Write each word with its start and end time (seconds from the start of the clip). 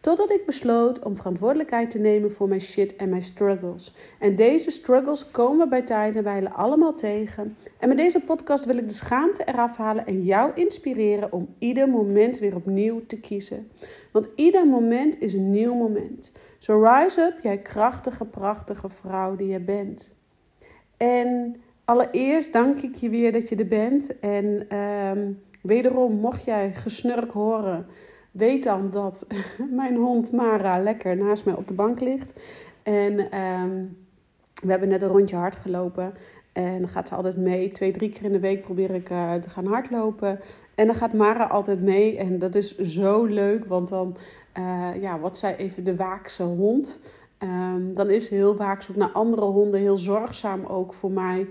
Totdat 0.00 0.30
ik 0.30 0.46
besloot 0.46 1.04
om 1.04 1.16
verantwoordelijkheid 1.16 1.90
te 1.90 1.98
nemen 1.98 2.32
voor 2.32 2.48
mijn 2.48 2.60
shit 2.60 2.96
en 2.96 3.08
mijn 3.08 3.22
struggles. 3.22 3.94
En 4.18 4.36
deze 4.36 4.70
struggles 4.70 5.30
komen 5.30 5.68
bij 5.68 5.82
tijd 5.82 6.16
en 6.16 6.22
wijle 6.22 6.50
allemaal 6.50 6.94
tegen. 6.94 7.56
En 7.78 7.88
met 7.88 7.96
deze 7.96 8.20
podcast 8.20 8.64
wil 8.64 8.76
ik 8.76 8.88
de 8.88 8.94
schaamte 8.94 9.44
eraf 9.44 9.76
halen 9.76 10.06
en 10.06 10.24
jou 10.24 10.52
inspireren 10.54 11.32
om 11.32 11.54
ieder 11.58 11.88
moment 11.88 12.38
weer 12.38 12.54
opnieuw 12.54 13.06
te 13.06 13.20
kiezen. 13.20 13.70
Want 14.12 14.28
ieder 14.34 14.66
moment 14.66 15.20
is 15.20 15.32
een 15.32 15.50
nieuw 15.50 15.74
moment. 15.74 16.32
So 16.58 16.82
rise 16.82 17.20
up, 17.20 17.42
jij 17.42 17.58
krachtige, 17.58 18.24
prachtige 18.24 18.88
vrouw 18.88 19.36
die 19.36 19.48
je 19.48 19.60
bent. 19.60 20.12
En 20.96 21.56
allereerst 21.84 22.52
dank 22.52 22.78
ik 22.78 22.94
je 22.94 23.08
weer 23.08 23.32
dat 23.32 23.48
je 23.48 23.56
er 23.56 23.68
bent. 23.68 24.18
En 24.20 24.76
um, 24.76 25.42
wederom, 25.62 26.12
mocht 26.12 26.44
jij 26.44 26.74
gesnurk 26.74 27.30
horen 27.30 27.86
weet 28.30 28.64
dan 28.64 28.90
dat 28.90 29.26
mijn 29.80 29.96
hond 29.96 30.32
Mara 30.32 30.82
lekker 30.82 31.16
naast 31.16 31.44
mij 31.44 31.54
op 31.54 31.66
de 31.66 31.74
bank 31.74 32.00
ligt. 32.00 32.32
En 32.82 33.30
ehm, 33.30 33.84
we 34.62 34.70
hebben 34.70 34.88
net 34.88 35.02
een 35.02 35.08
rondje 35.08 35.36
hard 35.36 35.56
gelopen. 35.56 36.14
En 36.52 36.78
dan 36.78 36.88
gaat 36.88 37.08
ze 37.08 37.14
altijd 37.14 37.36
mee. 37.36 37.68
Twee, 37.68 37.90
drie 37.92 38.10
keer 38.10 38.24
in 38.24 38.32
de 38.32 38.40
week 38.40 38.62
probeer 38.62 38.90
ik 38.90 39.10
uh, 39.10 39.34
te 39.34 39.50
gaan 39.50 39.66
hardlopen. 39.66 40.40
En 40.74 40.86
dan 40.86 40.94
gaat 40.94 41.12
Mara 41.12 41.44
altijd 41.44 41.82
mee. 41.82 42.16
En 42.16 42.38
dat 42.38 42.54
is 42.54 42.78
zo 42.78 43.24
leuk, 43.24 43.64
want 43.64 43.88
dan 43.88 44.16
uh, 44.58 44.88
ja, 45.00 45.18
wordt 45.18 45.36
zij 45.36 45.56
even 45.56 45.84
de 45.84 45.96
waakse 45.96 46.42
hond. 46.42 47.00
Um, 47.42 47.94
dan 47.94 48.10
is 48.10 48.28
heel 48.28 48.56
waakzaam 48.56 48.98
naar 48.98 49.10
andere 49.10 49.44
honden. 49.44 49.80
Heel 49.80 49.98
zorgzaam 49.98 50.64
ook 50.64 50.94
voor 50.94 51.10
mij. 51.10 51.46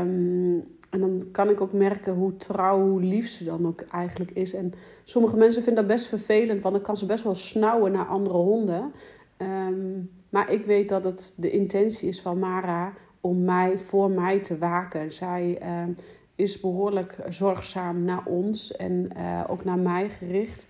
Um, 0.00 0.77
en 0.90 1.00
dan 1.00 1.22
kan 1.32 1.48
ik 1.50 1.60
ook 1.60 1.72
merken 1.72 2.14
hoe 2.14 2.36
trouw, 2.36 2.88
hoe 2.88 3.00
lief 3.00 3.28
ze 3.28 3.44
dan 3.44 3.66
ook 3.66 3.80
eigenlijk 3.80 4.30
is. 4.30 4.54
En 4.54 4.72
sommige 5.04 5.36
mensen 5.36 5.62
vinden 5.62 5.86
dat 5.86 5.96
best 5.96 6.06
vervelend, 6.06 6.62
want 6.62 6.74
dan 6.74 6.84
kan 6.84 6.96
ze 6.96 7.06
best 7.06 7.24
wel 7.24 7.34
snauwen 7.34 7.92
naar 7.92 8.06
andere 8.06 8.36
honden. 8.36 8.92
Um, 9.38 10.10
maar 10.30 10.52
ik 10.52 10.64
weet 10.66 10.88
dat 10.88 11.04
het 11.04 11.32
de 11.36 11.50
intentie 11.50 12.08
is 12.08 12.20
van 12.20 12.38
Mara 12.38 12.92
om 13.20 13.44
mij 13.44 13.78
voor 13.78 14.10
mij 14.10 14.38
te 14.38 14.58
waken. 14.58 15.12
Zij 15.12 15.58
um, 15.82 15.94
is 16.34 16.60
behoorlijk 16.60 17.18
zorgzaam 17.28 18.04
naar 18.04 18.22
ons 18.24 18.76
en 18.76 19.10
uh, 19.16 19.44
ook 19.48 19.64
naar 19.64 19.78
mij 19.78 20.10
gericht. 20.10 20.66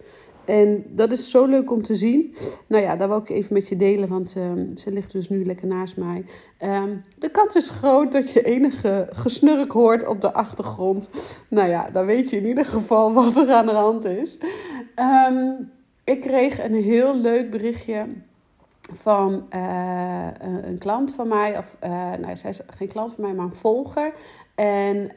En 0.49 0.85
dat 0.91 1.13
is 1.13 1.31
zo 1.31 1.47
leuk 1.47 1.71
om 1.71 1.83
te 1.83 1.95
zien. 1.95 2.35
Nou 2.67 2.83
ja, 2.83 2.97
dat 2.97 3.09
wil 3.09 3.19
ik 3.19 3.29
even 3.29 3.55
met 3.55 3.69
je 3.69 3.77
delen, 3.77 4.09
want 4.09 4.35
uh, 4.37 4.53
ze 4.77 4.93
ligt 4.93 5.13
dus 5.13 5.29
nu 5.29 5.45
lekker 5.45 5.67
naast 5.67 5.97
mij. 5.97 6.25
Um, 6.63 7.05
de 7.19 7.31
kans 7.31 7.55
is 7.55 7.71
groot 7.71 8.13
dat 8.13 8.31
je 8.31 8.43
enige 8.43 9.07
gesnurk 9.11 9.73
hoort 9.73 10.07
op 10.07 10.21
de 10.21 10.33
achtergrond. 10.33 11.11
Nou 11.49 11.69
ja, 11.69 11.91
dan 11.91 12.07
weet 12.07 12.31
je 12.31 12.37
in 12.37 12.47
ieder 12.47 12.65
geval 12.65 13.13
wat 13.13 13.37
er 13.37 13.51
aan 13.51 13.67
de 13.67 13.73
hand 13.73 14.05
is. 14.05 14.39
Um, 15.31 15.71
ik 16.05 16.21
kreeg 16.21 16.65
een 16.65 16.75
heel 16.75 17.17
leuk 17.17 17.51
berichtje 17.51 18.07
van 18.93 19.47
uh, 19.55 20.27
een, 20.63 20.79
klant 20.79 21.15
van 21.15 21.29
mij. 21.29 21.59
Of, 21.59 21.77
uh, 21.85 21.91
nou, 21.91 22.37
zij 22.37 22.51
is 22.51 22.61
geen 22.67 22.89
klant 22.89 23.15
van 23.15 23.25
mij, 23.25 23.35
maar 23.35 23.45
een 23.45 23.55
volger. 23.55 24.13
En... 24.55 25.11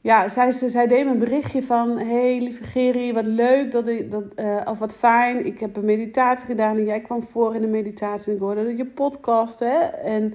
ja, 0.00 0.28
zij, 0.28 0.50
zij 0.50 0.86
deed 0.86 1.04
me 1.04 1.10
een 1.10 1.18
berichtje 1.18 1.62
van... 1.62 1.98
hey, 1.98 2.40
lieve 2.40 2.64
Geri, 2.64 3.12
wat 3.12 3.26
leuk, 3.26 3.72
dat 3.72 3.88
ik, 3.88 4.10
dat, 4.10 4.24
uh, 4.36 4.60
of 4.66 4.78
wat 4.78 4.94
fijn. 4.94 5.46
Ik 5.46 5.60
heb 5.60 5.76
een 5.76 5.84
meditatie 5.84 6.46
gedaan 6.46 6.76
en 6.76 6.84
jij 6.84 7.00
kwam 7.00 7.22
voor 7.22 7.54
in 7.54 7.60
de 7.60 7.66
meditatie. 7.66 8.28
En 8.28 8.36
ik 8.36 8.42
hoorde 8.42 8.76
je 8.76 8.86
podcast, 8.86 9.58
hè. 9.58 9.78
En 9.86 10.34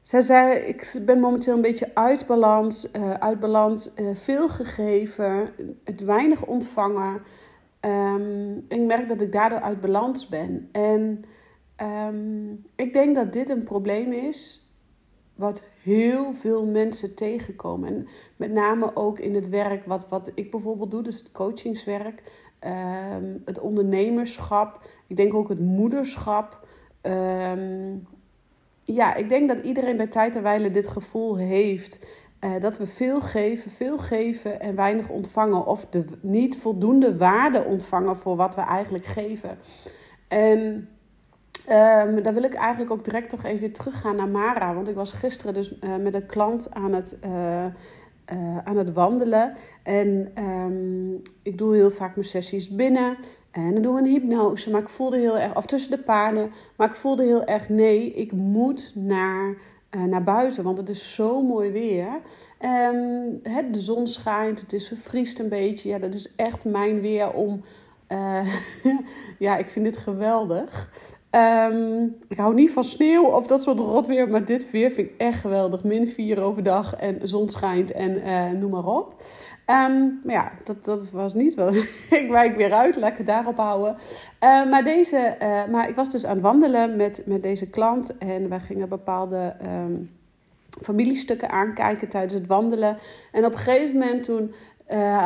zij 0.00 0.20
zei, 0.20 0.58
ik 0.58 0.94
ben 1.06 1.20
momenteel 1.20 1.54
een 1.54 1.60
beetje 1.60 1.90
uit 1.94 2.26
balans. 2.26 2.88
Uh, 2.96 3.12
uit 3.12 3.40
balans, 3.40 3.92
uh, 3.96 4.06
veel 4.14 4.48
gegeven, 4.48 5.50
het 5.84 6.04
weinig 6.04 6.46
ontvangen. 6.46 7.22
Um, 7.80 8.64
ik 8.68 8.80
merk 8.80 9.08
dat 9.08 9.20
ik 9.20 9.32
daardoor 9.32 9.60
uit 9.60 9.80
balans 9.80 10.28
ben. 10.28 10.68
En 10.72 11.24
um, 11.82 12.64
ik 12.76 12.92
denk 12.92 13.14
dat 13.14 13.32
dit 13.32 13.48
een 13.48 13.64
probleem 13.64 14.12
is 14.12 14.63
wat 15.34 15.62
heel 15.82 16.32
veel 16.32 16.64
mensen 16.64 17.14
tegenkomen. 17.14 17.88
En 17.88 18.08
met 18.36 18.52
name 18.52 18.96
ook 18.96 19.18
in 19.18 19.34
het 19.34 19.48
werk 19.48 19.86
wat, 19.86 20.08
wat 20.08 20.30
ik 20.34 20.50
bijvoorbeeld 20.50 20.90
doe, 20.90 21.02
dus 21.02 21.18
het 21.18 21.32
coachingswerk, 21.32 22.22
um, 22.64 23.42
het 23.44 23.58
ondernemerschap, 23.60 24.80
ik 25.06 25.16
denk 25.16 25.34
ook 25.34 25.48
het 25.48 25.60
moederschap. 25.60 26.66
Um, 27.02 28.06
ja, 28.84 29.14
ik 29.14 29.28
denk 29.28 29.48
dat 29.48 29.64
iedereen 29.64 29.96
bij 29.96 30.06
tijd 30.06 30.36
en 30.36 30.42
wijle 30.42 30.70
dit 30.70 30.88
gevoel 30.88 31.36
heeft. 31.36 32.06
Uh, 32.40 32.60
dat 32.60 32.78
we 32.78 32.86
veel 32.86 33.20
geven, 33.20 33.70
veel 33.70 33.98
geven 33.98 34.60
en 34.60 34.74
weinig 34.74 35.08
ontvangen. 35.08 35.66
Of 35.66 35.84
de, 35.84 36.18
niet 36.20 36.56
voldoende 36.56 37.16
waarde 37.16 37.64
ontvangen 37.64 38.16
voor 38.16 38.36
wat 38.36 38.54
we 38.54 38.60
eigenlijk 38.60 39.04
geven. 39.04 39.58
En 40.28 40.88
Um, 41.70 42.22
dan 42.22 42.34
wil 42.34 42.42
ik 42.42 42.54
eigenlijk 42.54 42.90
ook 42.90 43.04
direct 43.04 43.28
toch 43.28 43.44
even 43.44 43.72
teruggaan 43.72 44.16
naar 44.16 44.28
Mara. 44.28 44.74
Want 44.74 44.88
ik 44.88 44.94
was 44.94 45.12
gisteren 45.12 45.54
dus 45.54 45.72
uh, 45.72 45.96
met 45.96 46.14
een 46.14 46.26
klant 46.26 46.74
aan 46.74 46.92
het, 46.92 47.16
uh, 47.24 47.64
uh, 48.32 48.58
aan 48.64 48.76
het 48.76 48.92
wandelen. 48.92 49.54
En 49.82 50.32
um, 50.38 51.22
ik 51.42 51.58
doe 51.58 51.74
heel 51.74 51.90
vaak 51.90 52.14
mijn 52.14 52.26
sessies 52.26 52.68
binnen. 52.68 53.16
En 53.52 53.72
dan 53.72 53.82
doen 53.82 53.94
we 53.94 54.00
een 54.00 54.06
hypnose. 54.06 54.70
Maar 54.70 54.80
ik 54.80 54.88
voelde 54.88 55.18
heel 55.18 55.38
erg, 55.38 55.56
of 55.56 55.66
tussen 55.66 55.90
de 55.90 55.98
paarden. 55.98 56.50
Maar 56.76 56.88
ik 56.88 56.94
voelde 56.94 57.24
heel 57.24 57.44
erg, 57.44 57.68
nee, 57.68 58.12
ik 58.12 58.32
moet 58.32 58.92
naar, 58.94 59.56
naar 60.06 60.24
buiten. 60.24 60.64
Want 60.64 60.78
het 60.78 60.88
is 60.88 61.14
zo 61.14 61.42
mooi 61.42 61.70
weer. 61.70 62.08
Um, 62.60 63.40
hè, 63.42 63.70
de 63.70 63.80
zon 63.80 64.06
schijnt, 64.06 64.60
het 64.60 64.72
is 64.72 64.92
een 65.38 65.48
beetje. 65.48 65.88
Ja, 65.88 65.98
dat 65.98 66.14
is 66.14 66.34
echt 66.36 66.64
mijn 66.64 67.00
weer 67.00 67.32
om... 67.32 67.64
ja, 69.38 69.56
ik 69.56 69.68
vind 69.68 69.84
dit 69.84 69.96
geweldig. 69.96 70.88
Um, 71.34 72.14
ik 72.28 72.36
hou 72.36 72.54
niet 72.54 72.70
van 72.70 72.84
sneeuw 72.84 73.24
of 73.24 73.46
dat 73.46 73.62
soort 73.62 73.78
rotweer, 73.78 74.28
maar 74.28 74.44
dit 74.44 74.70
weer 74.70 74.90
vind 74.90 75.08
ik 75.08 75.14
echt 75.18 75.40
geweldig. 75.40 75.84
Min 75.84 76.08
4 76.08 76.40
overdag 76.40 76.94
en 76.94 77.18
zon 77.22 77.48
schijnt 77.48 77.92
en 77.92 78.18
uh, 78.18 78.50
noem 78.60 78.70
maar 78.70 78.86
op. 78.86 79.14
Um, 79.66 80.20
maar 80.24 80.34
ja, 80.34 80.52
dat, 80.64 80.84
dat 80.84 81.10
was 81.10 81.34
niet 81.34 81.54
wel. 81.54 81.74
ik 82.20 82.26
wijk 82.30 82.56
weer 82.56 82.72
uit, 82.72 82.96
lekker 82.96 83.24
daarop 83.24 83.56
houden. 83.56 83.96
Uh, 84.40 84.70
maar, 84.70 84.84
deze, 84.84 85.36
uh, 85.42 85.72
maar 85.72 85.88
ik 85.88 85.96
was 85.96 86.10
dus 86.10 86.26
aan 86.26 86.34
het 86.34 86.42
wandelen 86.42 86.96
met, 86.96 87.22
met 87.26 87.42
deze 87.42 87.70
klant 87.70 88.18
en 88.18 88.48
wij 88.48 88.60
gingen 88.60 88.88
bepaalde 88.88 89.54
um, 89.62 90.10
familiestukken 90.82 91.50
aankijken 91.50 92.08
tijdens 92.08 92.34
het 92.34 92.46
wandelen. 92.46 92.96
En 93.32 93.44
op 93.44 93.52
een 93.52 93.58
gegeven 93.58 93.98
moment 93.98 94.24
toen 94.24 94.54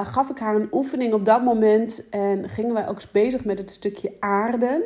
gaf 0.04 0.30
ik 0.30 0.38
haar 0.38 0.54
een 0.54 0.68
oefening 0.72 1.12
op 1.12 1.24
dat 1.24 1.44
moment 1.44 2.08
en 2.10 2.48
gingen 2.48 2.74
wij 2.74 2.88
ook 2.88 3.00
bezig 3.12 3.44
met 3.44 3.58
het 3.58 3.70
stukje 3.70 4.12
aarden. 4.20 4.82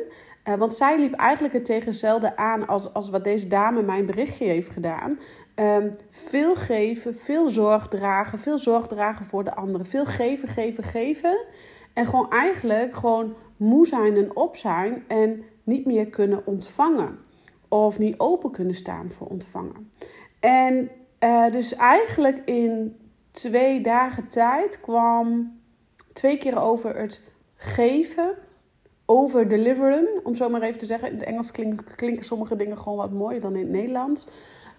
Uh, 0.47 0.53
want 0.55 0.73
zij 0.73 0.99
liep 0.99 1.13
eigenlijk 1.13 1.53
het 1.53 1.65
tegenzelde 1.65 2.37
aan 2.37 2.67
als, 2.67 2.93
als 2.93 3.09
wat 3.09 3.23
deze 3.23 3.47
dame 3.47 3.81
mijn 3.81 4.05
berichtje 4.05 4.45
heeft 4.45 4.69
gedaan. 4.69 5.19
Um, 5.55 5.95
veel 6.09 6.55
geven, 6.55 7.15
veel 7.15 7.49
zorg 7.49 7.87
dragen, 7.87 8.39
veel 8.39 8.57
zorg 8.57 8.87
dragen 8.87 9.25
voor 9.25 9.43
de 9.43 9.55
anderen. 9.55 9.85
Veel 9.85 10.05
geven, 10.05 10.47
geven, 10.47 10.83
geven. 10.83 11.45
En 11.93 12.05
gewoon 12.05 12.31
eigenlijk 12.31 12.95
gewoon 12.95 13.33
moe 13.57 13.87
zijn 13.87 14.15
en 14.15 14.35
op 14.35 14.55
zijn 14.55 15.03
en 15.07 15.43
niet 15.63 15.85
meer 15.85 16.07
kunnen 16.07 16.45
ontvangen. 16.45 17.17
Of 17.69 17.99
niet 17.99 18.19
open 18.19 18.51
kunnen 18.51 18.75
staan 18.75 19.11
voor 19.11 19.27
ontvangen. 19.27 19.91
En 20.39 20.89
uh, 21.19 21.51
dus 21.51 21.75
eigenlijk 21.75 22.41
in 22.45 22.97
twee 23.31 23.81
dagen 23.81 24.27
tijd 24.27 24.79
kwam 24.81 25.51
twee 26.13 26.37
keer 26.37 26.61
over 26.61 26.95
het 26.95 27.21
geven 27.55 28.35
over 29.05 29.47
deliveren, 29.47 30.07
om 30.23 30.35
zo 30.35 30.49
maar 30.49 30.61
even 30.61 30.79
te 30.79 30.85
zeggen. 30.85 31.09
In 31.09 31.15
het 31.17 31.25
Engels 31.25 31.51
klinken, 31.95 32.25
sommige 32.25 32.55
dingen 32.55 32.77
gewoon 32.77 32.97
wat 32.97 33.11
mooier 33.11 33.41
dan 33.41 33.55
in 33.55 33.61
het 33.61 33.69
Nederlands. 33.69 34.27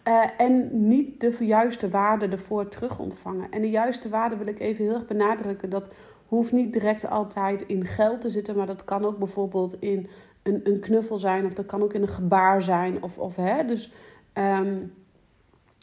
Uh, 0.09 0.25
en 0.37 0.89
niet 0.89 1.21
de 1.21 1.47
juiste 1.47 1.89
waarde 1.89 2.29
ervoor 2.29 2.69
terug 2.69 2.99
ontvangen. 2.99 3.51
En 3.51 3.61
de 3.61 3.71
juiste 3.71 4.09
waarde 4.09 4.37
wil 4.37 4.47
ik 4.47 4.61
even 4.61 4.85
heel 4.85 4.95
erg 4.95 5.07
benadrukken. 5.07 5.71
Dat 5.71 5.89
hoeft 6.27 6.53
niet 6.53 6.73
direct 6.73 7.11
altijd 7.11 7.63
in 7.63 7.85
geld 7.85 8.21
te 8.21 8.31
zitten, 8.31 8.57
maar 8.57 8.67
dat 8.67 8.85
kan 8.85 9.05
ook 9.05 9.19
bijvoorbeeld 9.19 9.77
in 9.81 10.09
een, 10.43 10.61
een 10.65 10.81
knuffel 10.81 11.19
zijn, 11.19 11.45
of 11.45 11.53
dat 11.53 11.67
kan 11.67 11.83
ook 11.83 11.93
in 11.93 12.03
een 12.03 12.09
gebaar 12.09 12.63
zijn. 12.63 13.03
Of, 13.03 13.19
of, 13.19 13.37
hè, 13.37 13.65
dus, 13.65 13.93
um, 14.39 14.93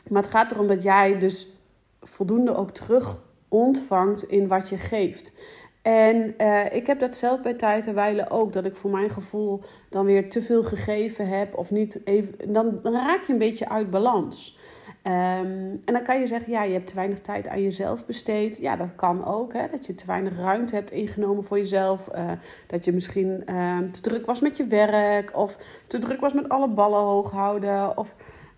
maar 0.10 0.22
het 0.22 0.32
gaat 0.32 0.52
erom 0.52 0.68
dat 0.68 0.84
jij 0.84 1.20
dus 1.20 1.48
voldoende 2.02 2.56
ook 2.56 2.72
terug 2.72 3.18
ontvangt 3.48 4.24
in 4.24 4.48
wat 4.48 4.70
je 4.70 4.78
geeft. 4.78 5.32
En 5.81 6.33
uh, 6.38 6.74
ik 6.74 6.88
heb 6.88 7.00
dat 7.00 7.18
zelf 7.18 7.42
bij 7.42 7.54
tijd 7.54 7.88
en 7.88 7.94
wijle 7.94 8.30
ook. 8.30 8.54
Dat 8.54 8.66
ik 8.66 8.75
voor 8.75 8.92
mijn 8.92 9.10
gevoel 9.10 9.62
dan 9.89 10.06
weer 10.06 10.30
te 10.30 10.42
veel 10.42 10.63
gegeven 10.63 11.28
heb. 11.28 11.57
Of 11.57 11.72
niet 11.72 12.00
even. 12.04 12.54
Dan, 12.54 12.80
raak 12.83 13.22
je 13.28 13.33
een 13.33 13.39
beetje 13.39 13.69
uit 13.69 13.92
balans. 13.92 14.60
Um, 15.07 15.81
en 15.86 15.94
dan 15.94 16.04
kan 16.04 16.19
je 16.19 16.28
zeggen, 16.28 16.51
ja, 16.51 16.63
je 16.63 16.74
hebt 16.74 16.88
te 16.88 16.95
weinig 16.95 17.19
tijd 17.19 17.48
aan 17.48 17.62
jezelf 17.62 18.06
besteed. 18.06 18.57
Ja, 18.57 18.75
dat 18.75 18.95
kan 18.95 19.25
ook. 19.25 19.54
Hè? 19.54 19.68
Dat 19.72 19.86
je 19.86 19.95
te 19.95 20.06
weinig 20.06 20.38
ruimte 20.38 20.75
hebt 20.75 20.92
ingenomen 20.92 21.44
voor 21.44 21.57
jezelf. 21.57 22.10
Uh, 22.16 22.31
dat 22.68 22.86
je 22.86 22.94
misschien 22.94 23.44
uh, 23.50 23.78
te 23.92 24.01
druk 24.01 24.25
was 24.25 24.42
met 24.42 24.57
je 24.57 24.66
werk. 24.66 25.38
Of 25.38 25.57
te 25.88 25.98
druk 25.98 26.19
was 26.19 26.33
met 26.33 26.50
alle 26.50 26.68
ballen 26.68 27.00
hoog 27.00 27.31
houden. 27.31 27.98
Of, 27.98 28.16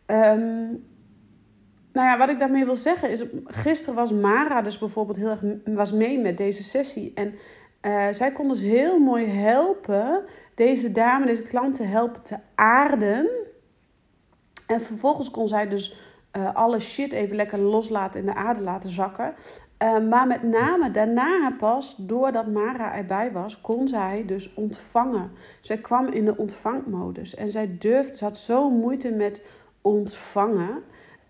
um, 0.08 0.80
nou 1.94 2.08
ja, 2.08 2.18
wat 2.18 2.30
ik 2.30 2.40
daarmee 2.40 2.66
wil 2.66 2.76
zeggen 2.76 3.12
is... 3.12 3.24
Gisteren 3.46 3.96
was 3.96 4.12
Mara 4.12 4.62
dus 4.62 4.78
bijvoorbeeld 4.78 5.18
heel 5.18 5.30
erg 5.30 5.44
was 5.66 5.92
mee 5.92 6.20
met 6.20 6.38
deze 6.38 6.64
sessie. 6.64 7.12
En 7.16 7.34
uh, 7.82 8.08
zij 8.12 8.32
kon 8.32 8.48
dus 8.48 8.62
heel 8.62 9.00
mooi 9.00 9.26
helpen... 9.26 10.24
deze 10.56 10.92
dame, 10.92 11.26
deze 11.26 11.42
klanten 11.42 11.90
helpen 11.90 12.22
te 12.22 12.38
aarden... 12.56 13.30
En 14.68 14.82
vervolgens 14.82 15.32
kon 15.32 15.48
zij 15.48 15.68
dus 15.68 15.96
uh, 16.38 16.56
alle 16.56 16.80
shit 16.80 17.12
even 17.12 17.36
lekker 17.36 17.60
loslaten 17.60 18.20
in 18.20 18.26
de 18.26 18.34
aarde 18.34 18.62
laten 18.62 18.90
zakken. 18.90 19.34
Uh, 19.84 20.10
maar 20.10 20.28
met 20.28 20.44
name 20.44 20.92
daarna 20.92 21.56
pas, 21.60 21.96
doordat 21.98 22.48
Mara 22.48 22.96
erbij 22.96 23.32
was, 23.32 23.62
kon 23.62 23.88
zij 23.88 24.24
dus 24.26 24.54
ontvangen. 24.54 25.32
Zij 25.62 25.78
kwam 25.78 26.08
in 26.08 26.26
de 26.26 26.38
ontvangmodus 26.38 27.36
en 27.36 27.52
zij 27.52 27.76
durfde, 27.80 28.18
ze 28.18 28.24
had 28.24 28.38
zo 28.38 28.70
moeite 28.70 29.12
met 29.12 29.42
ontvangen. 29.82 30.84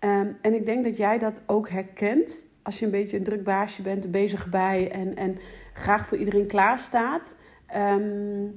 Um, 0.04 0.36
en 0.40 0.54
ik 0.54 0.64
denk 0.64 0.84
dat 0.84 0.96
jij 0.96 1.18
dat 1.18 1.40
ook 1.46 1.68
herkent 1.68 2.44
als 2.62 2.78
je 2.78 2.84
een 2.84 2.90
beetje 2.90 3.16
een 3.16 3.24
druk 3.24 3.44
baasje 3.44 3.82
bent, 3.82 4.10
bezig 4.10 4.48
bij 4.48 4.90
en, 4.90 5.16
en 5.16 5.38
graag 5.72 6.06
voor 6.06 6.18
iedereen 6.18 6.46
klaar 6.46 6.78
staat. 6.78 7.34
Um, 7.76 8.52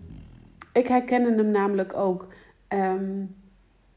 ik 0.73 0.87
herken 0.87 1.23
hem 1.23 1.51
namelijk 1.51 1.93
ook. 1.93 2.27
Um, 2.73 3.35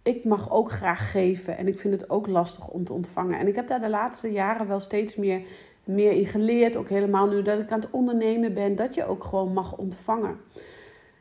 ik 0.02 0.24
mag 0.24 0.50
ook 0.50 0.70
graag 0.70 1.10
geven 1.10 1.56
en 1.56 1.66
ik 1.66 1.78
vind 1.78 2.00
het 2.00 2.10
ook 2.10 2.26
lastig 2.26 2.68
om 2.68 2.84
te 2.84 2.92
ontvangen. 2.92 3.38
En 3.38 3.46
ik 3.46 3.54
heb 3.54 3.68
daar 3.68 3.80
de 3.80 3.88
laatste 3.88 4.32
jaren 4.32 4.68
wel 4.68 4.80
steeds 4.80 5.16
meer, 5.16 5.42
meer 5.84 6.12
in 6.12 6.26
geleerd. 6.26 6.76
Ook 6.76 6.88
helemaal 6.88 7.28
nu 7.28 7.42
dat 7.42 7.58
ik 7.58 7.70
aan 7.70 7.80
het 7.80 7.90
ondernemen 7.90 8.54
ben, 8.54 8.76
dat 8.76 8.94
je 8.94 9.06
ook 9.06 9.24
gewoon 9.24 9.52
mag 9.52 9.76
ontvangen. 9.76 10.36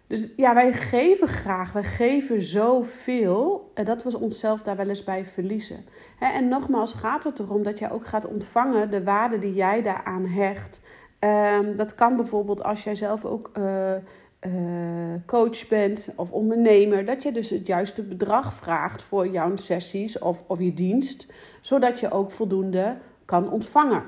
Dus 0.09 0.29
ja, 0.35 0.53
wij 0.53 0.73
geven 0.73 1.27
graag, 1.27 1.71
wij 1.71 1.83
geven 1.83 2.41
zoveel 2.41 3.71
dat 3.73 4.03
we 4.03 4.19
onszelf 4.19 4.61
daar 4.61 4.75
wel 4.75 4.87
eens 4.87 5.03
bij 5.03 5.25
verliezen. 5.25 5.79
En 6.19 6.47
nogmaals 6.47 6.93
gaat 6.93 7.23
het 7.23 7.39
erom 7.39 7.63
dat 7.63 7.79
jij 7.79 7.91
ook 7.91 8.07
gaat 8.07 8.27
ontvangen 8.27 8.91
de 8.91 9.03
waarde 9.03 9.39
die 9.39 9.53
jij 9.53 9.81
daaraan 9.81 10.25
hecht. 10.25 10.81
Um, 11.19 11.77
dat 11.77 11.95
kan 11.95 12.15
bijvoorbeeld 12.15 12.63
als 12.63 12.83
jij 12.83 12.95
zelf 12.95 13.25
ook 13.25 13.51
uh, 13.57 13.91
uh, 13.93 14.01
coach 15.25 15.67
bent 15.67 16.09
of 16.15 16.31
ondernemer, 16.31 17.05
dat 17.05 17.23
je 17.23 17.31
dus 17.31 17.49
het 17.49 17.67
juiste 17.67 18.01
bedrag 18.01 18.53
vraagt 18.53 19.03
voor 19.03 19.27
jouw 19.27 19.55
sessies 19.55 20.19
of, 20.19 20.43
of 20.47 20.59
je 20.59 20.73
dienst, 20.73 21.31
zodat 21.61 21.99
je 21.99 22.11
ook 22.11 22.31
voldoende 22.31 22.97
kan 23.25 23.51
ontvangen. 23.51 24.03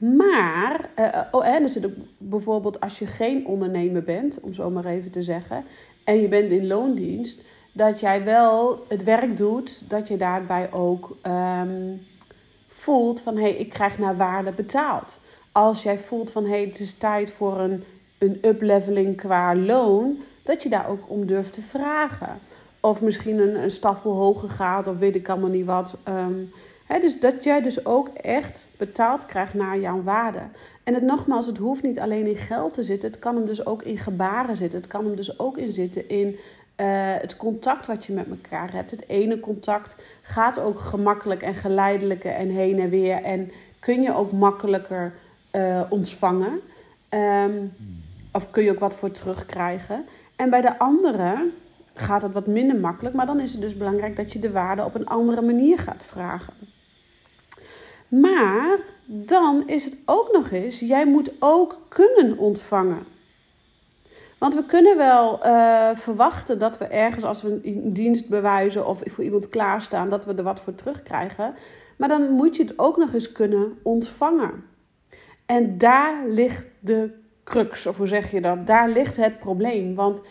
Maar, 0.00 0.90
uh, 0.98 1.22
oh, 1.30 1.46
en 1.46 1.68
zit 1.68 1.86
ook 1.86 1.92
bijvoorbeeld 2.18 2.80
als 2.80 2.98
je 2.98 3.06
geen 3.06 3.46
ondernemer 3.46 4.02
bent, 4.02 4.40
om 4.40 4.52
zo 4.52 4.70
maar 4.70 4.84
even 4.84 5.10
te 5.10 5.22
zeggen, 5.22 5.64
en 6.04 6.20
je 6.20 6.28
bent 6.28 6.50
in 6.50 6.66
loondienst, 6.66 7.42
dat 7.72 8.00
jij 8.00 8.24
wel 8.24 8.84
het 8.88 9.04
werk 9.04 9.36
doet, 9.36 9.90
dat 9.90 10.08
je 10.08 10.16
daarbij 10.16 10.72
ook 10.72 11.16
um, 11.26 12.06
voelt 12.68 13.20
van 13.20 13.36
hé, 13.36 13.42
hey, 13.42 13.52
ik 13.52 13.68
krijg 13.68 13.98
naar 13.98 14.16
waarde 14.16 14.52
betaald. 14.52 15.20
Als 15.52 15.82
jij 15.82 15.98
voelt 15.98 16.30
van 16.30 16.44
hé, 16.44 16.50
hey, 16.50 16.64
het 16.64 16.80
is 16.80 16.94
tijd 16.94 17.30
voor 17.30 17.58
een 17.58 17.84
een 18.20 18.38
upleveling 18.44 19.16
qua 19.16 19.56
loon, 19.56 20.18
dat 20.42 20.62
je 20.62 20.68
daar 20.68 20.88
ook 20.88 21.00
om 21.06 21.26
durft 21.26 21.52
te 21.52 21.62
vragen. 21.62 22.38
Of 22.80 23.02
misschien 23.02 23.38
een, 23.38 23.62
een 23.62 23.70
staffel 23.70 24.12
hoger 24.12 24.48
gaat, 24.48 24.86
of 24.86 24.98
weet 24.98 25.14
ik 25.14 25.28
allemaal 25.28 25.50
niet 25.50 25.66
wat. 25.66 25.96
Um, 26.08 26.52
dus 26.98 27.20
dat 27.20 27.44
jij 27.44 27.62
dus 27.62 27.86
ook 27.86 28.08
echt 28.08 28.68
betaald 28.76 29.26
krijgt 29.26 29.54
naar 29.54 29.78
jouw 29.78 30.02
waarde. 30.02 30.40
En 30.84 30.94
het 30.94 31.02
nogmaals, 31.02 31.46
het 31.46 31.56
hoeft 31.56 31.82
niet 31.82 32.00
alleen 32.00 32.26
in 32.26 32.36
geld 32.36 32.74
te 32.74 32.82
zitten. 32.82 33.10
Het 33.10 33.18
kan 33.18 33.34
hem 33.34 33.46
dus 33.46 33.66
ook 33.66 33.82
in 33.82 33.98
gebaren 33.98 34.56
zitten. 34.56 34.78
Het 34.80 34.88
kan 34.88 35.04
hem 35.04 35.14
dus 35.14 35.38
ook 35.38 35.58
in 35.58 35.72
zitten 35.72 36.08
in 36.08 36.26
uh, 36.28 36.86
het 37.20 37.36
contact 37.36 37.86
wat 37.86 38.06
je 38.06 38.12
met 38.12 38.26
elkaar 38.30 38.72
hebt. 38.72 38.90
Het 38.90 39.08
ene 39.08 39.40
contact 39.40 39.96
gaat 40.22 40.60
ook 40.60 40.78
gemakkelijk 40.78 41.42
en 41.42 41.54
geleidelijker 41.54 42.32
en 42.32 42.48
heen 42.48 42.80
en 42.80 42.90
weer. 42.90 43.22
En 43.22 43.50
kun 43.78 44.02
je 44.02 44.14
ook 44.14 44.32
makkelijker 44.32 45.12
uh, 45.52 45.82
ontvangen. 45.88 46.60
Um, 47.44 47.72
of 48.32 48.50
kun 48.50 48.62
je 48.62 48.70
ook 48.70 48.78
wat 48.78 48.94
voor 48.94 49.10
terugkrijgen. 49.10 50.04
En 50.36 50.50
bij 50.50 50.60
de 50.60 50.78
andere 50.78 51.50
gaat 51.94 52.22
het 52.22 52.32
wat 52.32 52.46
minder 52.46 52.76
makkelijk. 52.76 53.14
Maar 53.14 53.26
dan 53.26 53.40
is 53.40 53.52
het 53.52 53.60
dus 53.60 53.76
belangrijk 53.76 54.16
dat 54.16 54.32
je 54.32 54.38
de 54.38 54.50
waarde 54.50 54.84
op 54.84 54.94
een 54.94 55.06
andere 55.06 55.42
manier 55.42 55.78
gaat 55.78 56.04
vragen. 56.04 56.54
Maar 58.10 58.78
dan 59.04 59.62
is 59.68 59.84
het 59.84 59.96
ook 60.04 60.32
nog 60.32 60.50
eens, 60.50 60.80
jij 60.80 61.06
moet 61.06 61.32
ook 61.38 61.76
kunnen 61.88 62.38
ontvangen. 62.38 63.06
Want 64.38 64.54
we 64.54 64.64
kunnen 64.64 64.96
wel 64.96 65.46
uh, 65.46 65.90
verwachten 65.94 66.58
dat 66.58 66.78
we 66.78 66.84
ergens, 66.84 67.24
als 67.24 67.42
we 67.42 67.60
een 67.62 67.92
dienst 67.92 68.28
bewijzen 68.28 68.86
of 68.86 69.02
voor 69.04 69.24
iemand 69.24 69.48
klaarstaan, 69.48 70.08
dat 70.08 70.24
we 70.24 70.34
er 70.34 70.42
wat 70.42 70.60
voor 70.60 70.74
terugkrijgen. 70.74 71.54
Maar 71.96 72.08
dan 72.08 72.30
moet 72.30 72.56
je 72.56 72.62
het 72.62 72.78
ook 72.78 72.96
nog 72.96 73.12
eens 73.12 73.32
kunnen 73.32 73.78
ontvangen. 73.82 74.64
En 75.46 75.78
daar 75.78 76.28
ligt 76.28 76.66
de 76.78 77.10
crux, 77.44 77.86
of 77.86 77.96
hoe 77.96 78.06
zeg 78.06 78.30
je 78.30 78.40
dat? 78.40 78.66
Daar 78.66 78.88
ligt 78.88 79.16
het 79.16 79.38
probleem. 79.38 79.94
Want 79.94 80.22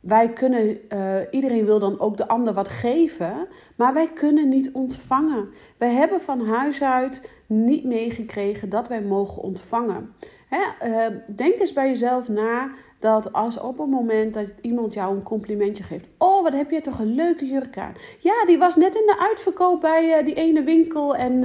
wij 0.00 0.28
kunnen, 0.28 0.78
uh, 0.92 1.16
iedereen 1.30 1.64
wil 1.64 1.78
dan 1.78 2.00
ook 2.00 2.16
de 2.16 2.28
ander 2.28 2.54
wat 2.54 2.68
geven, 2.68 3.48
maar 3.76 3.94
wij 3.94 4.08
kunnen 4.14 4.48
niet 4.48 4.72
ontvangen. 4.72 5.48
Wij 5.78 5.92
hebben 5.92 6.20
van 6.20 6.46
huis 6.46 6.82
uit 6.82 7.30
niet 7.46 7.84
meegekregen 7.84 8.68
dat 8.68 8.88
wij 8.88 9.02
mogen 9.02 9.42
ontvangen. 9.42 10.12
Hè? 10.48 10.88
Uh, 10.88 11.16
denk 11.36 11.58
eens 11.60 11.72
bij 11.72 11.88
jezelf 11.88 12.28
na 12.28 12.70
dat 12.98 13.32
als 13.32 13.58
op 13.58 13.78
een 13.78 13.88
moment 13.88 14.34
dat 14.34 14.52
iemand 14.60 14.94
jou 14.94 15.16
een 15.16 15.22
complimentje 15.22 15.82
geeft. 15.82 16.06
Oh, 16.18 16.42
wat 16.42 16.52
heb 16.52 16.70
je 16.70 16.80
toch 16.80 16.98
een 16.98 17.14
leuke 17.14 17.46
jurk 17.46 17.78
aan. 17.78 17.94
Ja, 18.20 18.44
die 18.46 18.58
was 18.58 18.76
net 18.76 18.94
in 18.94 19.06
de 19.06 19.18
uitverkoop 19.18 19.80
bij 19.80 20.18
uh, 20.18 20.24
die 20.24 20.34
ene 20.34 20.62
winkel. 20.62 21.16
En 21.16 21.40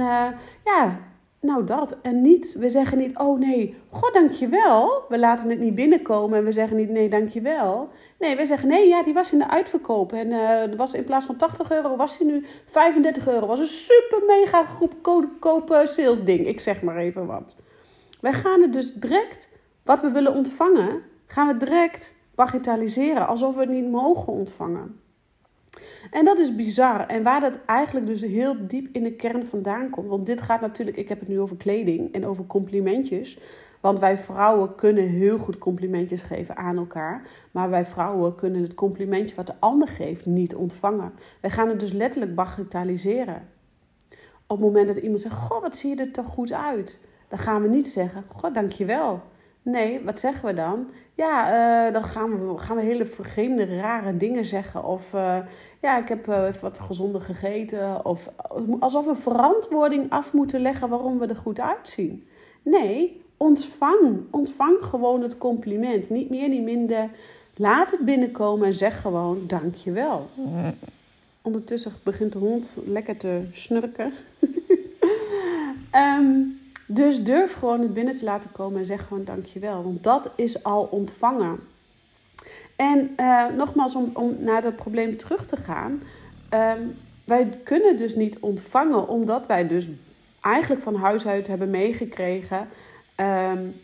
ja, 0.64 0.98
nou, 1.42 1.64
dat. 1.64 1.96
En 2.02 2.20
niet, 2.20 2.56
we 2.58 2.70
zeggen 2.70 2.98
niet, 2.98 3.18
oh 3.18 3.38
nee, 3.38 3.76
god 3.90 4.12
dankjewel. 4.12 5.04
We 5.08 5.18
laten 5.18 5.48
het 5.48 5.58
niet 5.58 5.74
binnenkomen 5.74 6.38
en 6.38 6.44
we 6.44 6.52
zeggen 6.52 6.76
niet, 6.76 6.90
nee, 6.90 7.08
dankjewel. 7.08 7.88
Nee, 8.18 8.36
we 8.36 8.46
zeggen, 8.46 8.68
nee, 8.68 8.88
ja, 8.88 9.02
die 9.02 9.14
was 9.14 9.32
in 9.32 9.38
de 9.38 9.48
uitverkoop. 9.48 10.12
En 10.12 10.28
uh, 10.28 10.76
was 10.76 10.94
in 10.94 11.04
plaats 11.04 11.26
van 11.26 11.36
80 11.36 11.70
euro, 11.70 11.96
was 11.96 12.18
hij 12.18 12.26
nu 12.26 12.46
35 12.66 13.28
euro. 13.28 13.46
Was 13.46 13.58
een 13.58 13.66
super 13.66 14.22
mega 14.26 14.64
goedkope 14.64 15.82
sales 15.84 16.24
ding. 16.24 16.46
Ik 16.46 16.60
zeg 16.60 16.82
maar 16.82 16.96
even 16.96 17.26
wat. 17.26 17.54
Wij 18.20 18.32
gaan 18.32 18.60
het 18.62 18.72
dus 18.72 18.92
direct, 18.92 19.48
wat 19.84 20.00
we 20.00 20.10
willen 20.10 20.34
ontvangen, 20.34 21.02
gaan 21.26 21.46
we 21.46 21.56
direct 21.56 22.14
bagatelliseren. 22.34 23.26
Alsof 23.26 23.54
we 23.54 23.60
het 23.60 23.70
niet 23.70 23.90
mogen 23.90 24.32
ontvangen. 24.32 25.01
En 26.10 26.24
dat 26.24 26.38
is 26.38 26.56
bizar. 26.56 27.06
En 27.06 27.22
waar 27.22 27.40
dat 27.40 27.58
eigenlijk 27.66 28.06
dus 28.06 28.20
heel 28.20 28.66
diep 28.66 28.88
in 28.92 29.02
de 29.02 29.12
kern 29.12 29.46
vandaan 29.46 29.90
komt. 29.90 30.08
Want 30.08 30.26
dit 30.26 30.42
gaat 30.42 30.60
natuurlijk, 30.60 30.96
ik 30.96 31.08
heb 31.08 31.20
het 31.20 31.28
nu 31.28 31.40
over 31.40 31.56
kleding 31.56 32.12
en 32.12 32.26
over 32.26 32.46
complimentjes. 32.46 33.38
Want 33.80 33.98
wij 33.98 34.16
vrouwen 34.16 34.74
kunnen 34.74 35.08
heel 35.08 35.38
goed 35.38 35.58
complimentjes 35.58 36.22
geven 36.22 36.56
aan 36.56 36.76
elkaar. 36.76 37.26
Maar 37.50 37.70
wij 37.70 37.86
vrouwen 37.86 38.34
kunnen 38.34 38.62
het 38.62 38.74
complimentje 38.74 39.34
wat 39.34 39.46
de 39.46 39.54
ander 39.58 39.88
geeft 39.88 40.26
niet 40.26 40.54
ontvangen. 40.54 41.12
Wij 41.40 41.50
gaan 41.50 41.68
het 41.68 41.80
dus 41.80 41.92
letterlijk 41.92 42.34
bagatelliseren. 42.34 43.42
Op 44.46 44.58
het 44.58 44.66
moment 44.66 44.86
dat 44.86 44.96
iemand 44.96 45.20
zegt: 45.20 45.34
Goh, 45.34 45.62
wat 45.62 45.76
zie 45.76 45.96
je 45.96 46.02
er 46.02 46.12
toch 46.12 46.26
goed 46.26 46.52
uit? 46.52 46.98
Dan 47.28 47.38
gaan 47.38 47.62
we 47.62 47.68
niet 47.68 47.88
zeggen: 47.88 48.24
Goh, 48.28 48.54
dankjewel. 48.54 49.20
Nee, 49.62 50.04
wat 50.04 50.20
zeggen 50.20 50.46
we 50.46 50.54
dan? 50.54 50.86
Ja, 51.22 51.86
uh, 51.86 51.92
dan 51.92 52.04
gaan 52.04 52.46
we, 52.46 52.58
gaan 52.58 52.76
we 52.76 52.82
hele 52.82 53.06
vreemde, 53.06 53.76
rare 53.76 54.16
dingen 54.16 54.44
zeggen. 54.44 54.84
Of 54.84 55.12
uh, 55.14 55.36
ja, 55.80 55.98
ik 55.98 56.08
heb 56.08 56.26
uh, 56.26 56.52
wat 56.60 56.78
gezonder 56.78 57.20
gegeten. 57.20 58.04
Of 58.04 58.28
alsof 58.80 59.06
we 59.06 59.14
verantwoording 59.14 60.10
af 60.10 60.32
moeten 60.32 60.60
leggen 60.60 60.88
waarom 60.88 61.18
we 61.18 61.26
er 61.26 61.36
goed 61.36 61.60
uitzien. 61.60 62.26
Nee, 62.62 63.22
ontvang. 63.36 64.20
Ontvang 64.30 64.76
gewoon 64.80 65.22
het 65.22 65.38
compliment. 65.38 66.10
Niet 66.10 66.30
meer, 66.30 66.48
niet 66.48 66.62
minder. 66.62 67.08
Laat 67.56 67.90
het 67.90 68.00
binnenkomen 68.00 68.66
en 68.66 68.72
zeg 68.72 69.00
gewoon 69.00 69.44
dankjewel. 69.46 70.28
Ondertussen 71.42 71.92
begint 72.02 72.32
de 72.32 72.38
hond 72.38 72.76
lekker 72.84 73.18
te 73.18 73.48
snurken. 73.52 74.12
um, 75.94 76.58
Dus 76.94 77.22
durf 77.24 77.54
gewoon 77.54 77.80
het 77.80 77.94
binnen 77.94 78.14
te 78.14 78.24
laten 78.24 78.52
komen 78.52 78.78
en 78.78 78.86
zeg 78.86 79.06
gewoon 79.06 79.24
dankjewel. 79.24 79.82
Want 79.82 80.02
dat 80.02 80.30
is 80.36 80.64
al 80.64 80.82
ontvangen. 80.90 81.58
En 82.76 83.14
uh, 83.16 83.46
nogmaals, 83.56 83.94
om, 83.94 84.10
om 84.14 84.36
naar 84.38 84.62
dat 84.62 84.76
probleem 84.76 85.16
terug 85.16 85.46
te 85.46 85.56
gaan. 85.56 86.02
Um, 86.54 86.96
wij 87.24 87.48
kunnen 87.64 87.96
dus 87.96 88.14
niet 88.14 88.38
ontvangen, 88.38 89.08
omdat 89.08 89.46
wij 89.46 89.66
dus 89.66 89.88
eigenlijk 90.40 90.82
van 90.82 90.94
huis 90.94 91.26
uit 91.26 91.46
hebben 91.46 91.70
meegekregen. 91.70 92.68
Um, 93.16 93.74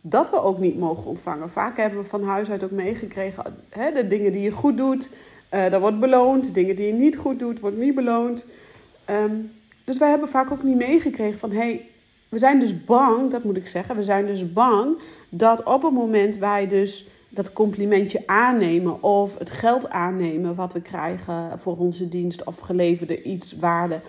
dat 0.00 0.30
we 0.30 0.42
ook 0.42 0.58
niet 0.58 0.78
mogen 0.78 1.04
ontvangen. 1.04 1.50
Vaak 1.50 1.76
hebben 1.76 1.98
we 1.98 2.04
van 2.04 2.24
huis 2.24 2.50
uit 2.50 2.64
ook 2.64 2.70
meegekregen, 2.70 3.44
hè, 3.68 3.92
de 3.92 4.08
dingen 4.08 4.32
die 4.32 4.42
je 4.42 4.50
goed 4.50 4.76
doet, 4.76 5.10
uh, 5.50 5.70
dat 5.70 5.80
wordt 5.80 6.00
beloond. 6.00 6.54
Dingen 6.54 6.76
die 6.76 6.86
je 6.86 6.92
niet 6.92 7.16
goed 7.16 7.38
doet, 7.38 7.60
wordt 7.60 7.76
niet 7.76 7.94
beloond. 7.94 8.46
Ehm, 9.04 9.36
dus 9.84 9.98
wij 9.98 10.08
hebben 10.08 10.28
vaak 10.28 10.50
ook 10.50 10.62
niet 10.62 10.76
meegekregen 10.76 11.38
van, 11.38 11.50
hé, 11.50 11.58
hey, 11.58 11.88
we 12.34 12.40
zijn 12.40 12.58
dus 12.58 12.84
bang, 12.84 13.30
dat 13.30 13.44
moet 13.44 13.56
ik 13.56 13.66
zeggen, 13.66 13.96
we 13.96 14.02
zijn 14.02 14.26
dus 14.26 14.52
bang 14.52 14.98
dat 15.28 15.62
op 15.62 15.82
het 15.82 15.92
moment 15.92 16.36
wij 16.36 16.66
dus 16.66 17.06
dat 17.28 17.52
complimentje 17.52 18.22
aannemen 18.26 19.02
of 19.02 19.38
het 19.38 19.50
geld 19.50 19.90
aannemen 19.90 20.54
wat 20.54 20.72
we 20.72 20.80
krijgen 20.80 21.58
voor 21.58 21.76
onze 21.76 22.08
dienst 22.08 22.44
of 22.44 22.58
geleverde 22.58 23.22
iets 23.22 23.56
waarde. 23.56 24.00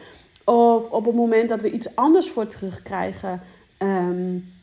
Of 0.44 0.89
op 0.89 1.05
het 1.05 1.15
moment 1.15 1.50
dat 1.50 1.62
we 1.62 1.72
iets 1.72 1.96
anders 1.96 2.29
voor 2.29 2.48
terugkrijgen, 2.48 3.41
um, 3.77 4.53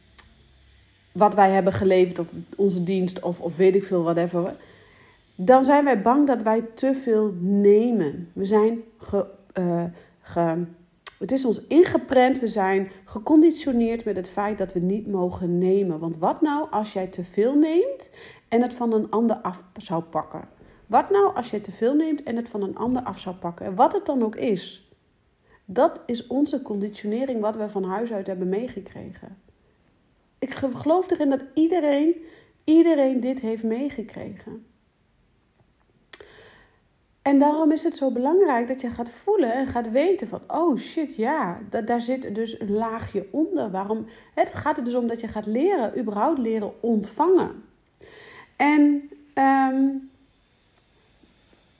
wat 1.12 1.34
wij 1.34 1.50
hebben 1.50 1.72
geleverd 1.72 2.18
of 2.18 2.32
onze 2.56 2.82
dienst 2.82 3.20
of, 3.20 3.40
of 3.40 3.56
weet 3.56 3.74
ik 3.74 3.84
veel, 3.84 4.02
whatever. 4.02 4.54
Dan 5.34 5.64
zijn 5.64 5.84
wij 5.84 6.02
bang 6.02 6.26
dat 6.26 6.42
wij 6.42 6.64
te 6.74 6.94
veel 6.94 7.34
nemen. 7.40 8.28
We 8.32 8.44
zijn 8.44 8.82
ge, 8.98 9.26
ge 10.20 10.64
het 11.22 11.32
is 11.32 11.44
ons 11.44 11.66
ingeprent, 11.66 12.38
we 12.38 12.46
zijn 12.46 12.90
geconditioneerd 13.04 14.04
met 14.04 14.16
het 14.16 14.28
feit 14.28 14.58
dat 14.58 14.72
we 14.72 14.80
niet 14.80 15.06
mogen 15.06 15.58
nemen. 15.58 15.98
Want 15.98 16.16
wat 16.18 16.40
nou 16.40 16.70
als 16.70 16.92
jij 16.92 17.06
te 17.06 17.24
veel 17.24 17.54
neemt 17.54 18.10
en 18.48 18.62
het 18.62 18.72
van 18.72 18.92
een 18.92 19.10
ander 19.10 19.36
af 19.36 19.64
zou 19.76 20.02
pakken? 20.02 20.48
Wat 20.86 21.10
nou 21.10 21.34
als 21.34 21.50
jij 21.50 21.60
te 21.60 21.72
veel 21.72 21.94
neemt 21.94 22.22
en 22.22 22.36
het 22.36 22.48
van 22.48 22.62
een 22.62 22.76
ander 22.76 23.02
af 23.02 23.18
zou 23.18 23.36
pakken? 23.36 23.66
En 23.66 23.74
wat 23.74 23.92
het 23.92 24.06
dan 24.06 24.22
ook 24.22 24.36
is. 24.36 24.90
Dat 25.64 26.00
is 26.06 26.26
onze 26.26 26.62
conditionering 26.62 27.40
wat 27.40 27.56
we 27.56 27.68
van 27.68 27.84
huis 27.84 28.12
uit 28.12 28.26
hebben 28.26 28.48
meegekregen. 28.48 29.36
Ik 30.38 30.54
geloof 30.54 31.10
erin 31.10 31.30
dat 31.30 31.44
iedereen, 31.54 32.14
iedereen 32.64 33.20
dit 33.20 33.40
heeft 33.40 33.64
meegekregen. 33.64 34.64
En 37.22 37.38
daarom 37.38 37.72
is 37.72 37.82
het 37.82 37.96
zo 37.96 38.10
belangrijk 38.10 38.68
dat 38.68 38.80
je 38.80 38.88
gaat 38.88 39.10
voelen 39.10 39.52
en 39.52 39.66
gaat 39.66 39.90
weten 39.90 40.28
van, 40.28 40.40
oh 40.46 40.78
shit, 40.78 41.16
ja, 41.16 41.58
daar 41.84 42.00
zit 42.00 42.34
dus 42.34 42.60
een 42.60 42.72
laagje 42.72 43.26
onder. 43.30 43.70
Waarom? 43.70 44.06
Het 44.34 44.54
gaat 44.54 44.76
er 44.76 44.84
dus 44.84 44.94
om 44.94 45.06
dat 45.06 45.20
je 45.20 45.28
gaat 45.28 45.46
leren, 45.46 45.98
überhaupt 45.98 46.38
leren 46.38 46.82
ontvangen. 46.82 47.64
En 48.56 49.10
um, 49.34 50.10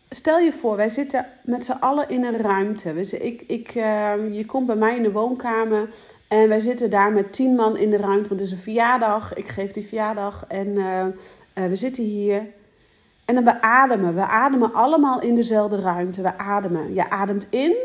stel 0.09 0.39
je 0.39 0.53
voor, 0.53 0.77
wij 0.77 0.89
zitten 0.89 1.27
met 1.43 1.65
z'n 1.65 1.73
allen 1.81 2.09
in 2.09 2.25
een 2.25 2.39
ruimte. 2.39 3.01
Ik, 3.01 3.43
ik, 3.47 3.75
uh, 3.75 4.15
je 4.31 4.47
komt 4.47 4.67
bij 4.67 4.77
mij 4.77 4.97
in 4.97 5.03
de 5.03 5.13
woonkamer 5.13 5.89
en 6.29 6.49
wij 6.49 6.61
zitten 6.61 6.91
daar 6.91 7.13
met 7.13 7.33
tien 7.33 7.55
man 7.55 7.77
in 7.77 7.91
de 7.91 7.97
ruimte, 7.97 8.29
want 8.29 8.41
het 8.41 8.49
is 8.49 8.51
een 8.51 8.59
verjaardag. 8.59 9.35
Ik 9.35 9.49
geef 9.49 9.71
die 9.71 9.87
verjaardag 9.87 10.45
en 10.49 10.67
uh, 10.67 11.05
uh, 11.55 11.67
we 11.69 11.77
zitten 11.77 12.05
hier. 12.05 12.47
En 13.25 13.35
dan 13.35 13.45
we 13.45 13.63
ademen. 13.63 14.15
We 14.15 14.27
ademen 14.27 14.73
allemaal 14.73 15.21
in 15.21 15.35
dezelfde 15.35 15.81
ruimte. 15.81 16.23
We 16.23 16.39
ademen. 16.39 16.95
Je 16.95 17.11
ademt 17.11 17.47
in 17.51 17.77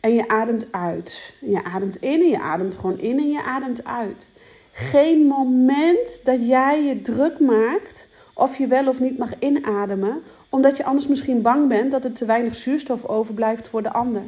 en 0.00 0.14
je 0.14 0.28
ademt 0.28 0.72
uit. 0.72 1.34
Je 1.40 1.64
ademt 1.64 1.96
in 1.96 2.20
en 2.20 2.28
je 2.28 2.40
ademt 2.40 2.76
gewoon 2.76 2.98
in 2.98 3.18
en 3.18 3.30
je 3.30 3.42
ademt 3.42 3.84
uit. 3.84 4.30
Geen 4.72 5.26
moment 5.26 6.20
dat 6.24 6.46
jij 6.46 6.84
je 6.84 7.02
druk 7.02 7.40
maakt 7.40 8.08
of 8.34 8.58
je 8.58 8.66
wel 8.66 8.88
of 8.88 9.00
niet 9.00 9.18
mag 9.18 9.38
inademen, 9.38 10.22
omdat 10.48 10.76
je 10.76 10.84
anders 10.84 11.06
misschien 11.06 11.42
bang 11.42 11.68
bent 11.68 11.90
dat 11.90 12.04
er 12.04 12.12
te 12.12 12.24
weinig 12.24 12.54
zuurstof 12.54 13.04
overblijft 13.04 13.68
voor 13.68 13.82
de 13.82 13.92
ander. 13.92 14.22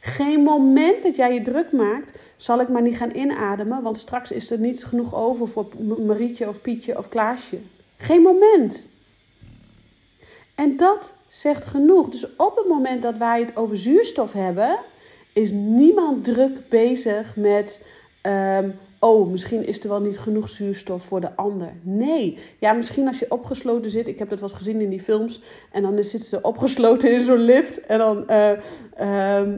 Geen 0.00 0.42
moment 0.42 1.02
dat 1.02 1.16
jij 1.16 1.34
je 1.34 1.42
druk 1.42 1.72
maakt, 1.72 2.18
zal 2.36 2.60
ik 2.60 2.68
maar 2.68 2.82
niet 2.82 2.96
gaan 2.96 3.16
inademen, 3.16 3.82
want 3.82 3.98
straks 3.98 4.32
is 4.32 4.50
er 4.50 4.58
niet 4.58 4.84
genoeg 4.84 5.14
over 5.14 5.48
voor 5.48 5.66
Marietje 6.06 6.48
of 6.48 6.60
Pietje 6.60 6.98
of 6.98 7.08
Klaasje. 7.08 7.58
Geen 7.96 8.22
moment. 8.22 8.88
En 10.56 10.76
dat 10.76 11.12
zegt 11.28 11.66
genoeg. 11.66 12.08
Dus 12.08 12.36
op 12.36 12.56
het 12.56 12.68
moment 12.68 13.02
dat 13.02 13.16
wij 13.16 13.40
het 13.40 13.56
over 13.56 13.76
zuurstof 13.76 14.32
hebben, 14.32 14.78
is 15.32 15.50
niemand 15.50 16.24
druk 16.24 16.68
bezig 16.68 17.36
met. 17.36 17.86
Um, 18.22 18.78
oh, 19.06 19.30
misschien 19.30 19.66
is 19.66 19.82
er 19.82 19.88
wel 19.88 20.00
niet 20.00 20.18
genoeg 20.18 20.48
zuurstof 20.48 21.02
voor 21.02 21.20
de 21.20 21.36
ander. 21.36 21.68
Nee. 21.82 22.38
Ja, 22.58 22.72
misschien 22.72 23.06
als 23.06 23.18
je 23.18 23.30
opgesloten 23.30 23.90
zit. 23.90 24.08
Ik 24.08 24.18
heb 24.18 24.28
dat 24.28 24.40
wel 24.40 24.48
eens 24.48 24.58
gezien 24.58 24.80
in 24.80 24.90
die 24.90 25.00
films. 25.00 25.42
En 25.72 25.82
dan 25.82 26.04
zitten 26.04 26.28
ze 26.28 26.42
opgesloten 26.42 27.12
in 27.12 27.20
zo'n 27.20 27.38
lift. 27.38 27.80
En 27.80 27.98
dan, 27.98 28.24
uh, 28.30 28.50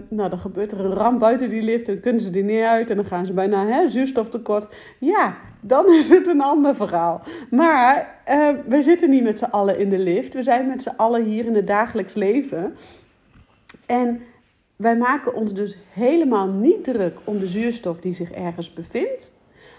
nou, 0.09 0.31
dan 0.31 0.39
gebeurt 0.39 0.73
er 0.73 0.81
een 0.81 0.95
ramp 0.95 1.21
buiten 1.21 1.49
die 1.49 1.63
lift. 1.63 1.89
En 1.89 1.93
dan 1.93 2.03
kunnen 2.03 2.23
ze 2.23 2.31
die 2.31 2.45
niet 2.45 2.63
uit. 2.63 2.91
En 2.91 2.97
dan 2.97 3.05
gaan 3.05 3.27
ze 3.27 3.33
bijna 3.33 3.67
hè, 3.67 3.91
zuurstoftekort. 3.91 4.75
Ja, 4.99 5.37
dan 5.61 5.93
is 5.99 6.09
het 6.09 6.27
een 6.27 6.43
ander 6.43 6.75
verhaal. 6.75 7.23
Maar 7.51 8.21
uh, 8.29 8.49
wij 8.69 8.83
zitten 8.83 9.11
niet 9.11 9.23
met 9.23 9.39
z'n 9.39 9.45
allen 9.45 9.79
in 9.79 9.89
de 9.89 9.99
lift. 9.99 10.35
We 10.35 10.43
zijn 10.43 10.69
met 10.69 10.83
z'n 10.83 10.95
allen 10.97 11.25
hier 11.25 11.45
in 11.45 11.55
het 11.55 11.67
dagelijks 11.67 12.15
leven. 12.15 12.77
En 13.87 14.21
wij 14.77 14.97
maken 14.97 15.35
ons 15.35 15.55
dus 15.55 15.77
helemaal 15.93 16.47
niet 16.47 16.85
druk 16.85 17.19
om 17.25 17.39
de 17.39 17.47
zuurstof 17.47 18.01
die 18.01 18.13
zich 18.13 18.31
ergens 18.31 18.73
bevindt. 18.73 19.31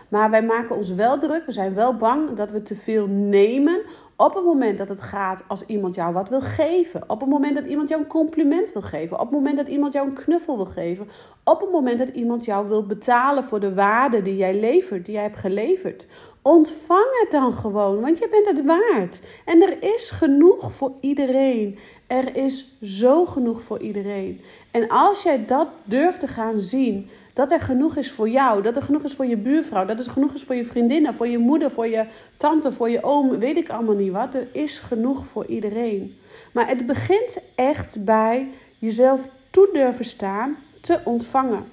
Maar 0.10 0.30
wij 0.30 0.44
maken 0.44 0.76
ons 0.76 0.94
wel 0.94 1.20
druk. 1.20 1.46
We 1.46 1.52
zijn 1.52 1.74
wel 1.74 1.96
bang 1.96 2.34
dat 2.34 2.52
we 2.52 2.62
te 2.62 2.76
veel 2.76 3.08
nemen. 3.08 3.82
Op 4.16 4.36
het 4.36 4.44
moment 4.44 4.78
dat 4.78 4.90
het 4.90 5.02
gaat 5.02 5.44
als 5.48 5.66
iemand 5.66 5.96
jou 5.96 6.14
wat 6.14 6.30
wil 6.30 6.42
geven. 6.42 7.04
Op 7.08 7.20
het 7.20 7.30
moment 7.30 7.56
dat 7.56 7.66
iemand 7.66 7.90
jou 7.90 8.02
een 8.02 8.08
compliment 8.08 8.74
wil 8.74 8.82
geven. 8.82 9.20
Op 9.20 9.24
het 9.24 9.32
moment 9.32 9.58
dat 9.58 9.68
iemand 9.68 9.94
jou 9.94 10.08
een 10.08 10.14
knuffel 10.14 10.56
wil 10.56 10.66
geven. 10.66 11.08
Op 11.44 11.62
het 11.62 11.72
moment 11.72 12.00
dat 12.00 12.10
iemand 12.10 12.46
jou 12.46 12.68
wil 12.68 12.86
betalen 12.86 13.44
voor 13.44 13.60
de 13.60 13.74
waarde 13.74 14.22
die 14.22 14.36
jij 14.36 14.60
levert, 14.60 15.06
die 15.06 15.14
jij 15.14 15.24
hebt 15.24 15.40
geleverd. 15.40 16.08
Ontvang 16.42 17.08
het 17.22 17.32
dan 17.32 17.54
gewoon, 17.54 18.02
want 18.02 18.18
je 18.18 18.28
bent 18.30 18.58
het 18.58 18.66
waard. 18.66 19.22
En 19.46 19.62
er 19.62 19.96
is 19.96 20.12
genoeg 20.12 20.74
voor 20.74 20.92
iedereen. 21.00 21.78
Er 22.08 22.36
is 22.36 22.78
zo 22.82 23.26
genoeg 23.26 23.64
voor 23.64 23.80
iedereen. 23.80 24.42
En 24.72 24.88
als 24.88 25.24
jij 25.24 25.46
dat 25.46 25.68
durft 25.84 26.20
te 26.20 26.28
gaan 26.28 26.60
zien, 26.60 27.10
dat 27.40 27.52
er 27.52 27.60
genoeg 27.60 27.96
is 27.96 28.12
voor 28.12 28.30
jou, 28.30 28.62
dat 28.62 28.76
er 28.76 28.82
genoeg 28.82 29.04
is 29.04 29.14
voor 29.14 29.26
je 29.26 29.38
buurvrouw, 29.38 29.86
dat 29.86 30.00
er 30.06 30.12
genoeg 30.12 30.34
is 30.34 30.44
voor 30.44 30.56
je 30.56 30.64
vriendinnen, 30.64 31.14
voor 31.14 31.28
je 31.28 31.38
moeder, 31.38 31.72
voor 31.72 31.88
je 31.88 32.06
tante, 32.38 32.72
voor 32.72 32.90
je 32.90 33.04
oom, 33.04 33.40
weet 33.40 33.58
ik 33.58 33.70
allemaal 33.70 33.96
niet 33.96 34.12
wat. 34.12 34.36
Er 34.36 34.48
is 34.52 34.80
genoeg 34.80 35.26
voor 35.26 35.46
iedereen. 35.46 36.18
Maar 36.52 36.68
het 36.68 36.86
begint 36.86 37.38
echt 37.56 38.04
bij 38.06 38.50
jezelf 38.78 39.28
toe 39.50 39.70
durven 39.74 40.06
staan 40.06 40.58
te 40.82 41.00
ontvangen. 41.04 41.64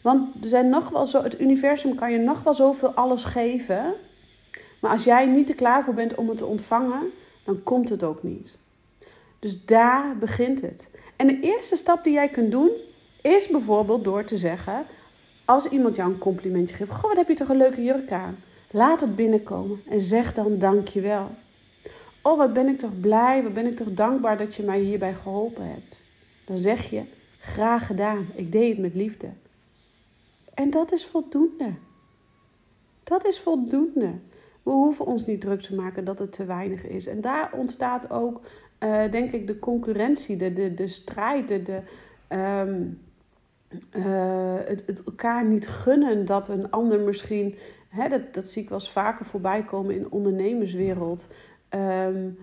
Want 0.00 0.44
er 0.44 0.48
zijn 0.48 0.68
nog 0.68 0.88
wel 0.88 1.06
zo, 1.06 1.22
het 1.22 1.40
universum 1.40 1.94
kan 1.94 2.12
je 2.12 2.18
nog 2.18 2.42
wel 2.42 2.54
zoveel 2.54 2.90
alles 2.90 3.24
geven. 3.24 3.94
Maar 4.80 4.90
als 4.90 5.04
jij 5.04 5.26
niet 5.26 5.48
er 5.48 5.54
klaar 5.54 5.84
voor 5.84 5.94
bent 5.94 6.14
om 6.14 6.28
het 6.28 6.36
te 6.36 6.46
ontvangen, 6.46 7.02
dan 7.44 7.62
komt 7.62 7.88
het 7.88 8.02
ook 8.04 8.22
niet. 8.22 8.56
Dus 9.38 9.64
daar 9.64 10.16
begint 10.18 10.60
het. 10.60 10.88
En 11.16 11.26
de 11.26 11.40
eerste 11.40 11.76
stap 11.76 12.04
die 12.04 12.12
jij 12.12 12.28
kunt 12.28 12.50
doen, 12.50 12.70
is 13.20 13.48
bijvoorbeeld 13.48 14.04
door 14.04 14.24
te 14.24 14.36
zeggen, 14.36 14.84
als 15.44 15.66
iemand 15.66 15.96
jou 15.96 16.12
een 16.12 16.18
complimentje 16.18 16.76
geeft, 16.76 16.90
goh, 16.90 17.02
wat 17.02 17.16
heb 17.16 17.28
je 17.28 17.34
toch 17.34 17.48
een 17.48 17.56
leuke 17.56 17.84
jurk 17.84 18.12
aan. 18.12 18.36
Laat 18.70 19.00
het 19.00 19.16
binnenkomen 19.16 19.82
en 19.88 20.00
zeg 20.00 20.32
dan 20.32 20.58
dankjewel. 20.58 21.30
Oh, 22.22 22.38
wat 22.38 22.52
ben 22.52 22.68
ik 22.68 22.78
toch 22.78 23.00
blij, 23.00 23.42
wat 23.42 23.52
ben 23.52 23.66
ik 23.66 23.76
toch 23.76 23.92
dankbaar 23.94 24.38
dat 24.38 24.54
je 24.54 24.62
mij 24.62 24.80
hierbij 24.80 25.14
geholpen 25.14 25.66
hebt. 25.66 26.02
Dan 26.44 26.58
zeg 26.58 26.90
je, 26.90 27.02
graag 27.38 27.86
gedaan, 27.86 28.26
ik 28.34 28.52
deed 28.52 28.70
het 28.70 28.78
met 28.78 28.94
liefde. 28.94 29.28
En 30.54 30.70
dat 30.70 30.92
is 30.92 31.06
voldoende. 31.06 31.72
Dat 33.04 33.26
is 33.26 33.40
voldoende. 33.40 34.12
We 34.62 34.70
hoeven 34.70 35.06
ons 35.06 35.26
niet 35.26 35.40
druk 35.40 35.60
te 35.60 35.74
maken 35.74 36.04
dat 36.04 36.18
het 36.18 36.32
te 36.32 36.44
weinig 36.44 36.82
is. 36.86 37.06
En 37.06 37.20
daar 37.20 37.52
ontstaat 37.52 38.10
ook, 38.10 38.40
uh, 38.84 39.10
denk 39.10 39.32
ik, 39.32 39.46
de 39.46 39.58
concurrentie, 39.58 40.36
de, 40.36 40.52
de, 40.52 40.74
de 40.74 40.88
strijd, 40.88 41.48
de, 41.48 41.62
de, 41.62 41.80
um, 42.36 43.00
uh, 43.92 44.56
het, 44.64 45.02
elkaar 45.04 45.44
niet 45.44 45.68
gunnen 45.68 46.24
dat 46.24 46.48
een 46.48 46.70
ander 46.70 47.00
misschien, 47.00 47.54
hè, 47.88 48.08
dat, 48.08 48.34
dat 48.34 48.48
zie 48.48 48.62
ik 48.62 48.68
wel 48.68 48.78
eens 48.78 48.90
vaker 48.90 49.24
voorbij 49.24 49.64
komen 49.64 49.94
in 49.94 50.02
de 50.02 50.10
ondernemerswereld. 50.10 51.28
Um, 51.74 52.38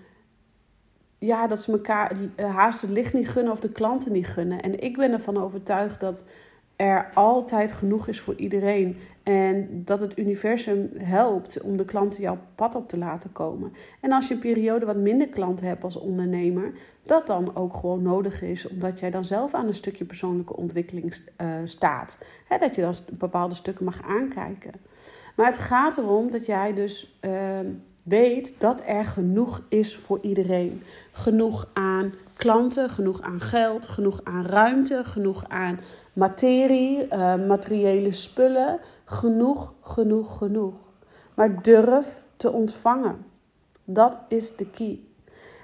ja, 1.19 1.47
dat 1.47 1.61
ze 1.61 1.71
elkaar 1.71 2.15
haast 2.35 2.81
het 2.81 2.89
licht 2.89 3.13
niet 3.13 3.29
gunnen 3.29 3.51
of 3.51 3.59
de 3.59 3.71
klanten 3.71 4.11
niet 4.11 4.27
gunnen. 4.27 4.61
En 4.61 4.79
ik 4.79 4.97
ben 4.97 5.11
ervan 5.11 5.37
overtuigd 5.37 5.99
dat 5.99 6.23
er 6.77 7.09
altijd 7.13 7.71
genoeg 7.71 8.07
is 8.07 8.19
voor 8.19 8.35
iedereen. 8.35 8.97
En 9.23 9.81
dat 9.85 10.01
het 10.01 10.17
universum 10.17 10.89
helpt 10.97 11.61
om 11.61 11.77
de 11.77 11.85
klanten 11.85 12.21
jouw 12.21 12.37
pad 12.55 12.75
op 12.75 12.87
te 12.87 12.97
laten 12.97 13.31
komen. 13.31 13.73
En 14.01 14.11
als 14.11 14.27
je 14.27 14.33
een 14.33 14.39
periode 14.39 14.85
wat 14.85 14.95
minder 14.95 15.27
klanten 15.27 15.65
hebt 15.65 15.83
als 15.83 15.95
ondernemer, 15.95 16.71
dat 17.03 17.27
dan 17.27 17.55
ook 17.55 17.73
gewoon 17.73 18.01
nodig 18.01 18.41
is, 18.41 18.67
omdat 18.67 18.99
jij 18.99 19.09
dan 19.09 19.25
zelf 19.25 19.53
aan 19.53 19.67
een 19.67 19.73
stukje 19.75 20.05
persoonlijke 20.05 20.55
ontwikkeling 20.55 21.13
uh, 21.41 21.47
staat. 21.63 22.17
dat 22.59 22.75
je 22.75 22.81
dan 22.81 22.93
bepaalde 23.11 23.55
stukken 23.55 23.85
mag 23.85 24.01
aankijken. 24.03 24.71
Maar 25.35 25.45
het 25.45 25.57
gaat 25.57 25.97
erom 25.97 26.31
dat 26.31 26.45
jij 26.45 26.73
dus 26.73 27.19
uh, 27.21 27.31
weet 28.07 28.59
dat 28.59 28.81
er 28.85 29.05
genoeg 29.05 29.61
is 29.69 29.97
voor 29.97 30.19
iedereen. 30.21 30.83
Genoeg 31.11 31.69
aan 31.73 32.13
klanten, 32.33 32.89
genoeg 32.89 33.21
aan 33.21 33.39
geld, 33.39 33.87
genoeg 33.87 34.19
aan 34.23 34.45
ruimte, 34.45 35.03
genoeg 35.03 35.45
aan 35.47 35.79
materie, 36.13 37.07
uh, 37.13 37.47
materiële 37.47 38.11
spullen. 38.11 38.79
Genoeg, 39.05 39.73
genoeg, 39.81 40.37
genoeg. 40.37 40.91
maar 41.33 41.61
durf 41.61 42.23
te 42.35 42.51
ontvangen. 42.51 43.25
Dat 43.83 44.17
is 44.27 44.55
de 44.55 44.69
key. 44.69 44.99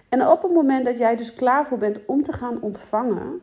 En 0.09 0.27
op 0.27 0.41
het 0.41 0.53
moment 0.53 0.85
dat 0.85 0.97
jij 0.97 1.15
dus 1.15 1.33
klaar 1.33 1.65
voor 1.65 1.77
bent 1.77 2.00
om 2.05 2.21
te 2.21 2.31
gaan 2.31 2.62
ontvangen, 2.62 3.41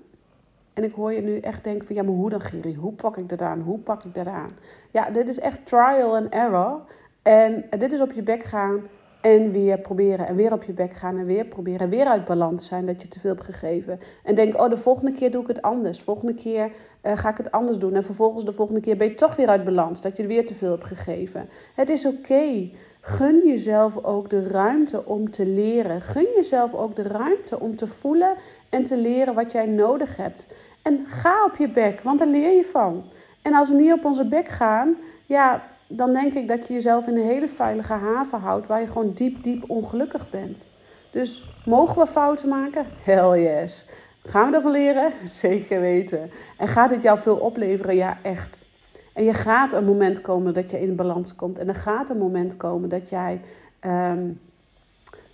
en 0.75 0.85
ik 0.85 0.95
hoor 0.95 1.13
je 1.13 1.21
nu 1.21 1.39
echt 1.39 1.65
denken 1.65 1.87
van 1.87 1.97
ja, 1.97 2.03
maar 2.03 2.15
hoe 2.15 2.31
dan 2.31 2.41
Giri? 2.41 2.75
Hoe 2.75 2.93
pak 2.93 3.17
ik 3.17 3.29
dat 3.29 3.43
aan? 3.43 3.61
Hoe 3.61 3.79
pak 3.79 4.05
ik 4.05 4.15
dat 4.15 4.27
aan? 4.27 4.51
Ja, 4.91 5.11
dit 5.11 5.29
is 5.29 5.39
echt 5.39 5.67
trial 5.67 6.17
and 6.17 6.29
error. 6.33 6.81
En 7.23 7.65
dit 7.79 7.93
is 7.93 8.01
op 8.01 8.13
je 8.13 8.23
bek 8.23 8.43
gaan 8.43 8.81
en 9.21 9.51
weer 9.51 9.79
proberen 9.79 10.27
en 10.27 10.37
weer 10.37 10.53
op 10.53 10.63
je 10.63 10.73
bek 10.73 10.93
gaan 10.93 11.19
en 11.19 11.27
weer 11.27 11.45
proberen. 11.45 11.81
En 11.81 11.89
weer 11.89 12.07
uit 12.07 12.25
balans 12.25 12.67
zijn 12.67 12.87
dat 12.87 13.03
je 13.03 13.09
te 13.09 13.21
veel 13.21 13.31
hebt 13.31 13.45
gegeven. 13.45 14.01
En 14.25 14.35
denk, 14.35 14.61
oh, 14.61 14.71
de 14.71 14.77
volgende 14.77 15.13
keer 15.13 15.31
doe 15.31 15.43
ik 15.43 15.49
het 15.49 15.63
anders. 15.63 16.01
Volgende 16.01 16.35
keer 16.35 16.71
uh, 17.03 17.17
ga 17.17 17.31
ik 17.31 17.37
het 17.37 17.51
anders 17.51 17.79
doen. 17.79 17.95
En 17.95 18.05
vervolgens 18.05 18.45
de 18.45 18.53
volgende 18.53 18.81
keer 18.81 18.97
ben 18.97 19.09
je 19.09 19.15
toch 19.15 19.37
weer 19.37 19.49
uit 19.49 19.65
balans. 19.65 20.01
Dat 20.01 20.17
je 20.17 20.23
er 20.23 20.29
weer 20.29 20.47
te 20.47 20.55
veel 20.55 20.71
hebt 20.71 20.85
gegeven. 20.85 21.49
Het 21.75 21.89
is 21.89 22.07
oké. 22.07 22.71
Gun 23.01 23.43
jezelf 23.47 24.05
ook 24.05 24.31
de 24.31 24.49
ruimte 24.49 25.07
om 25.07 25.31
te 25.31 25.47
leren. 25.47 26.01
Gun 26.01 26.27
jezelf 26.35 26.75
ook 26.75 26.97
de 26.97 27.03
ruimte 27.03 27.61
om 27.61 27.77
te 27.77 27.87
voelen 27.87 28.35
en 28.69 28.85
te 28.85 28.97
leren 28.97 29.35
wat 29.35 29.53
jij 29.53 29.67
nodig 29.67 30.17
hebt. 30.17 30.55
En 30.83 31.07
ga 31.07 31.45
op 31.45 31.57
je 31.57 31.69
bek, 31.69 32.01
want 32.01 32.19
daar 32.19 32.29
leer 32.29 32.57
je 32.57 32.65
van. 32.65 33.05
En 33.43 33.55
als 33.55 33.69
we 33.69 33.75
niet 33.75 33.93
op 33.93 34.05
onze 34.05 34.25
bek 34.25 34.49
gaan, 34.49 34.97
ja, 35.27 35.63
dan 35.93 36.13
denk 36.13 36.35
ik 36.35 36.49
dat 36.49 36.67
je 36.67 36.75
jezelf 36.75 37.07
in 37.07 37.17
een 37.17 37.27
hele 37.27 37.49
veilige 37.49 37.93
haven 37.93 38.41
houdt 38.41 38.67
waar 38.67 38.81
je 38.81 38.87
gewoon 38.87 39.13
diep, 39.13 39.43
diep 39.43 39.71
ongelukkig 39.71 40.31
bent. 40.31 40.69
Dus 41.11 41.45
mogen 41.65 42.03
we 42.03 42.07
fouten 42.07 42.49
maken? 42.49 42.87
Hell 43.03 43.43
yes. 43.43 43.87
Gaan 44.23 44.51
we 44.51 44.57
ervan 44.57 44.71
leren? 44.71 45.13
Zeker 45.29 45.81
weten. 45.81 46.31
En 46.57 46.69
gaat 46.69 46.91
het 46.91 47.03
jou 47.03 47.19
veel 47.19 47.37
opleveren? 47.37 47.97
Ja, 47.97 48.19
echt. 48.23 48.67
En 49.13 49.25
je 49.25 49.33
gaat 49.33 49.73
een 49.73 49.85
moment 49.85 50.21
komen 50.21 50.55
dat 50.55 50.71
je 50.71 50.81
in 50.81 50.97
balans 50.97 51.35
komt. 51.35 51.59
En 51.59 51.69
er 51.69 51.75
gaat 51.75 52.11
een 52.11 52.19
moment 52.19 52.57
komen 52.57 52.89
dat 52.89 53.09
jij 53.09 53.41
um, 53.81 54.41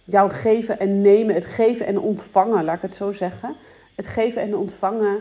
jouw 0.04 0.28
geven 0.28 0.78
en 0.78 1.00
nemen, 1.00 1.34
het 1.34 1.46
geven 1.46 1.86
en 1.86 1.98
ontvangen, 1.98 2.64
laat 2.64 2.76
ik 2.76 2.82
het 2.82 2.94
zo 2.94 3.12
zeggen. 3.12 3.56
Het 3.96 4.06
geven 4.06 4.42
en 4.42 4.56
ontvangen 4.56 5.20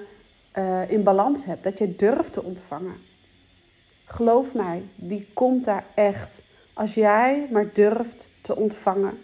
uh, 0.58 0.92
in 0.92 1.04
balans 1.04 1.46
hebt. 1.46 1.64
Dat 1.64 1.78
je 1.78 1.96
durft 1.96 2.34
te 2.34 2.44
ontvangen. 2.44 2.96
Geloof 4.06 4.56
mij, 4.56 4.84
die 4.96 5.28
komt 5.34 5.64
daar 5.64 5.86
echt. 5.96 6.44
Als 6.74 6.94
jij 6.94 7.48
maar 7.52 7.74
durft 7.74 8.30
te 8.42 8.56
ontvangen. 8.56 9.18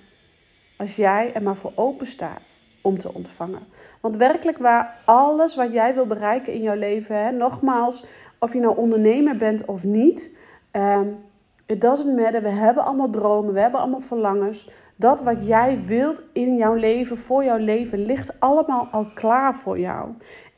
Als 0.78 0.96
jij 0.96 1.34
er 1.34 1.44
maar 1.44 1.56
voor 1.56 1.72
open 1.76 2.08
staat 2.08 2.60
om 2.82 2.98
te 2.98 3.14
ontvangen. 3.14 3.62
Want 4.02 4.18
werkelijk 4.18 4.58
waar, 4.58 5.02
alles 5.06 5.56
wat 5.56 5.72
jij 5.72 5.94
wil 5.94 6.08
bereiken 6.08 6.54
in 6.54 6.62
jouw 6.62 6.76
leven, 6.76 7.24
hè, 7.24 7.32
nogmaals, 7.32 8.06
of 8.40 8.54
je 8.54 8.60
nou 8.60 8.78
ondernemer 8.78 9.38
bent 9.38 9.66
of 9.66 9.84
niet, 9.84 10.38
um, 10.72 11.18
it 11.66 11.82
doesn't 11.82 12.16
matter. 12.16 12.42
We 12.42 12.50
hebben 12.50 12.84
allemaal 12.84 13.10
dromen, 13.10 13.54
we 13.54 13.60
hebben 13.60 13.80
allemaal 13.80 14.00
verlangens. 14.00 14.70
Dat 14.96 15.22
wat 15.22 15.48
jij 15.48 15.82
wilt 15.86 16.24
in 16.34 16.56
jouw 16.56 16.74
leven, 16.74 17.18
voor 17.18 17.44
jouw 17.44 17.58
leven, 17.58 18.00
ligt 18.00 18.40
allemaal 18.40 18.88
al 18.92 19.06
klaar 19.14 19.56
voor 19.56 19.80
jou. 19.80 20.10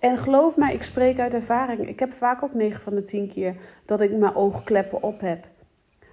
En 0.04 0.18
geloof 0.18 0.58
mij, 0.58 0.74
ik 0.74 0.84
spreek 0.84 1.20
uit 1.20 1.34
ervaring. 1.34 1.88
Ik 1.88 2.00
heb 2.00 2.14
vaak 2.14 2.44
ook 2.44 2.54
9 2.54 2.82
van 2.82 2.96
de 2.96 3.04
10 3.04 3.28
keer 3.28 3.56
dat 3.86 4.02
ik 4.02 4.12
mijn 4.12 4.36
oogkleppen 4.36 5.04
op 5.04 5.20
heb. 5.20 5.48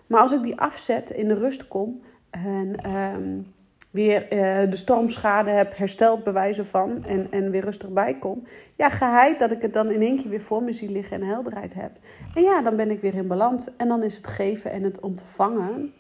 Maar 0.07 0.21
als 0.21 0.33
ik 0.33 0.43
die 0.43 0.61
afzet, 0.61 1.11
in 1.11 1.29
de 1.29 1.35
rust 1.35 1.69
kom 1.69 2.03
en 2.31 2.95
um, 2.97 3.47
weer 3.91 4.23
uh, 4.23 4.71
de 4.71 4.77
stormschade 4.77 5.51
heb 5.51 5.77
hersteld, 5.77 6.25
bewijzen 6.25 6.67
van, 6.67 7.05
en, 7.05 7.27
en 7.31 7.51
weer 7.51 7.65
rustig 7.65 7.89
bij 7.89 8.19
kom, 8.19 8.47
ja, 8.77 8.89
geheid 8.89 9.39
dat 9.39 9.51
ik 9.51 9.63
het 9.63 9.73
dan 9.73 9.91
in 9.91 10.01
één 10.01 10.17
keer 10.17 10.31
weer 10.31 10.43
voor 10.43 10.63
me 10.63 10.73
zie 10.73 10.91
liggen 10.91 11.21
en 11.21 11.29
helderheid 11.29 11.75
heb. 11.75 11.91
En 12.35 12.43
ja, 12.43 12.63
dan 12.63 12.77
ben 12.77 12.91
ik 12.91 13.01
weer 13.01 13.15
in 13.15 13.29
balans. 13.29 13.77
En 13.77 13.89
dan 13.89 14.03
is 14.03 14.17
het 14.17 14.27
geven 14.27 14.71
en 14.71 14.83
het 14.83 15.01
ontvangen 15.01 15.93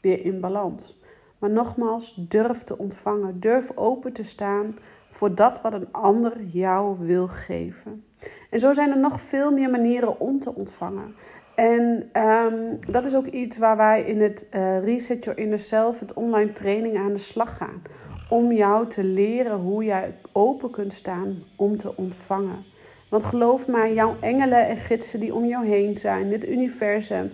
weer 0.00 0.24
in 0.24 0.40
balans. 0.40 1.00
Maar 1.38 1.50
nogmaals, 1.50 2.14
durf 2.28 2.62
te 2.62 2.78
ontvangen. 2.78 3.40
Durf 3.40 3.70
open 3.74 4.12
te 4.12 4.22
staan 4.22 4.76
voor 5.10 5.34
dat 5.34 5.60
wat 5.60 5.74
een 5.74 5.92
ander 5.92 6.42
jou 6.42 6.96
wil 6.98 7.28
geven. 7.28 8.04
En 8.50 8.58
zo 8.58 8.72
zijn 8.72 8.90
er 8.90 8.98
nog 8.98 9.20
veel 9.20 9.50
meer 9.50 9.70
manieren 9.70 10.20
om 10.20 10.38
te 10.38 10.54
ontvangen. 10.54 11.14
En 11.54 12.10
um, 12.12 12.78
dat 12.90 13.04
is 13.04 13.14
ook 13.14 13.26
iets 13.26 13.58
waar 13.58 13.76
wij 13.76 14.02
in 14.02 14.20
het 14.20 14.46
uh, 14.54 14.84
Reset 14.84 15.24
Your 15.24 15.38
Inner 15.38 15.58
Self, 15.58 16.00
het 16.00 16.12
online 16.12 16.52
training, 16.52 16.96
aan 16.96 17.12
de 17.12 17.18
slag 17.18 17.56
gaan. 17.56 17.82
Om 18.30 18.52
jou 18.52 18.86
te 18.86 19.04
leren 19.04 19.58
hoe 19.58 19.84
jij 19.84 20.14
open 20.32 20.70
kunt 20.70 20.92
staan 20.92 21.42
om 21.56 21.76
te 21.76 21.96
ontvangen. 21.96 22.64
Want 23.10 23.24
geloof 23.24 23.68
mij, 23.68 23.94
jouw 23.94 24.16
engelen 24.20 24.66
en 24.66 24.76
gidsen 24.76 25.20
die 25.20 25.34
om 25.34 25.44
jou 25.44 25.66
heen 25.66 25.96
zijn, 25.96 26.30
dit 26.30 26.48
universum, 26.48 27.32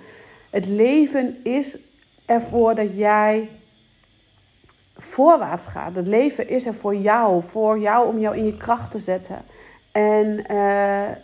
het 0.50 0.66
leven 0.66 1.36
is 1.42 1.78
ervoor 2.26 2.74
dat 2.74 2.96
jij 2.96 3.48
voorwaarts 4.96 5.66
gaat. 5.66 5.96
Het 5.96 6.06
leven 6.06 6.48
is 6.48 6.66
er 6.66 6.74
voor 6.74 6.96
jou, 6.96 7.42
voor 7.42 7.78
jou 7.78 8.08
om 8.08 8.18
jou 8.18 8.36
in 8.36 8.44
je 8.44 8.56
kracht 8.56 8.90
te 8.90 8.98
zetten. 8.98 9.42
En 9.92 10.38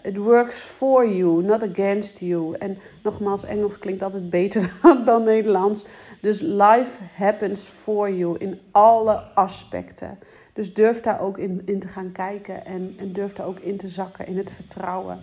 it 0.02 0.16
uh, 0.16 0.24
works 0.24 0.60
for 0.60 1.08
you, 1.08 1.42
not 1.42 1.62
against 1.62 2.18
you. 2.18 2.56
En 2.58 2.78
nogmaals, 3.02 3.44
Engels 3.44 3.78
klinkt 3.78 4.02
altijd 4.02 4.30
beter 4.30 4.72
dan 5.04 5.22
Nederlands. 5.22 5.86
Dus 6.20 6.40
life 6.40 7.02
happens 7.14 7.68
for 7.68 8.10
you 8.12 8.38
in 8.38 8.60
alle 8.70 9.14
aspecten. 9.34 10.18
Dus 10.52 10.74
durf 10.74 11.00
daar 11.00 11.20
ook 11.20 11.38
in, 11.38 11.62
in 11.64 11.80
te 11.80 11.88
gaan 11.88 12.12
kijken 12.12 12.64
en, 12.64 12.94
en 12.98 13.12
durf 13.12 13.32
daar 13.32 13.46
ook 13.46 13.58
in 13.58 13.76
te 13.76 13.88
zakken 13.88 14.26
in 14.26 14.36
het 14.36 14.52
vertrouwen. 14.52 15.22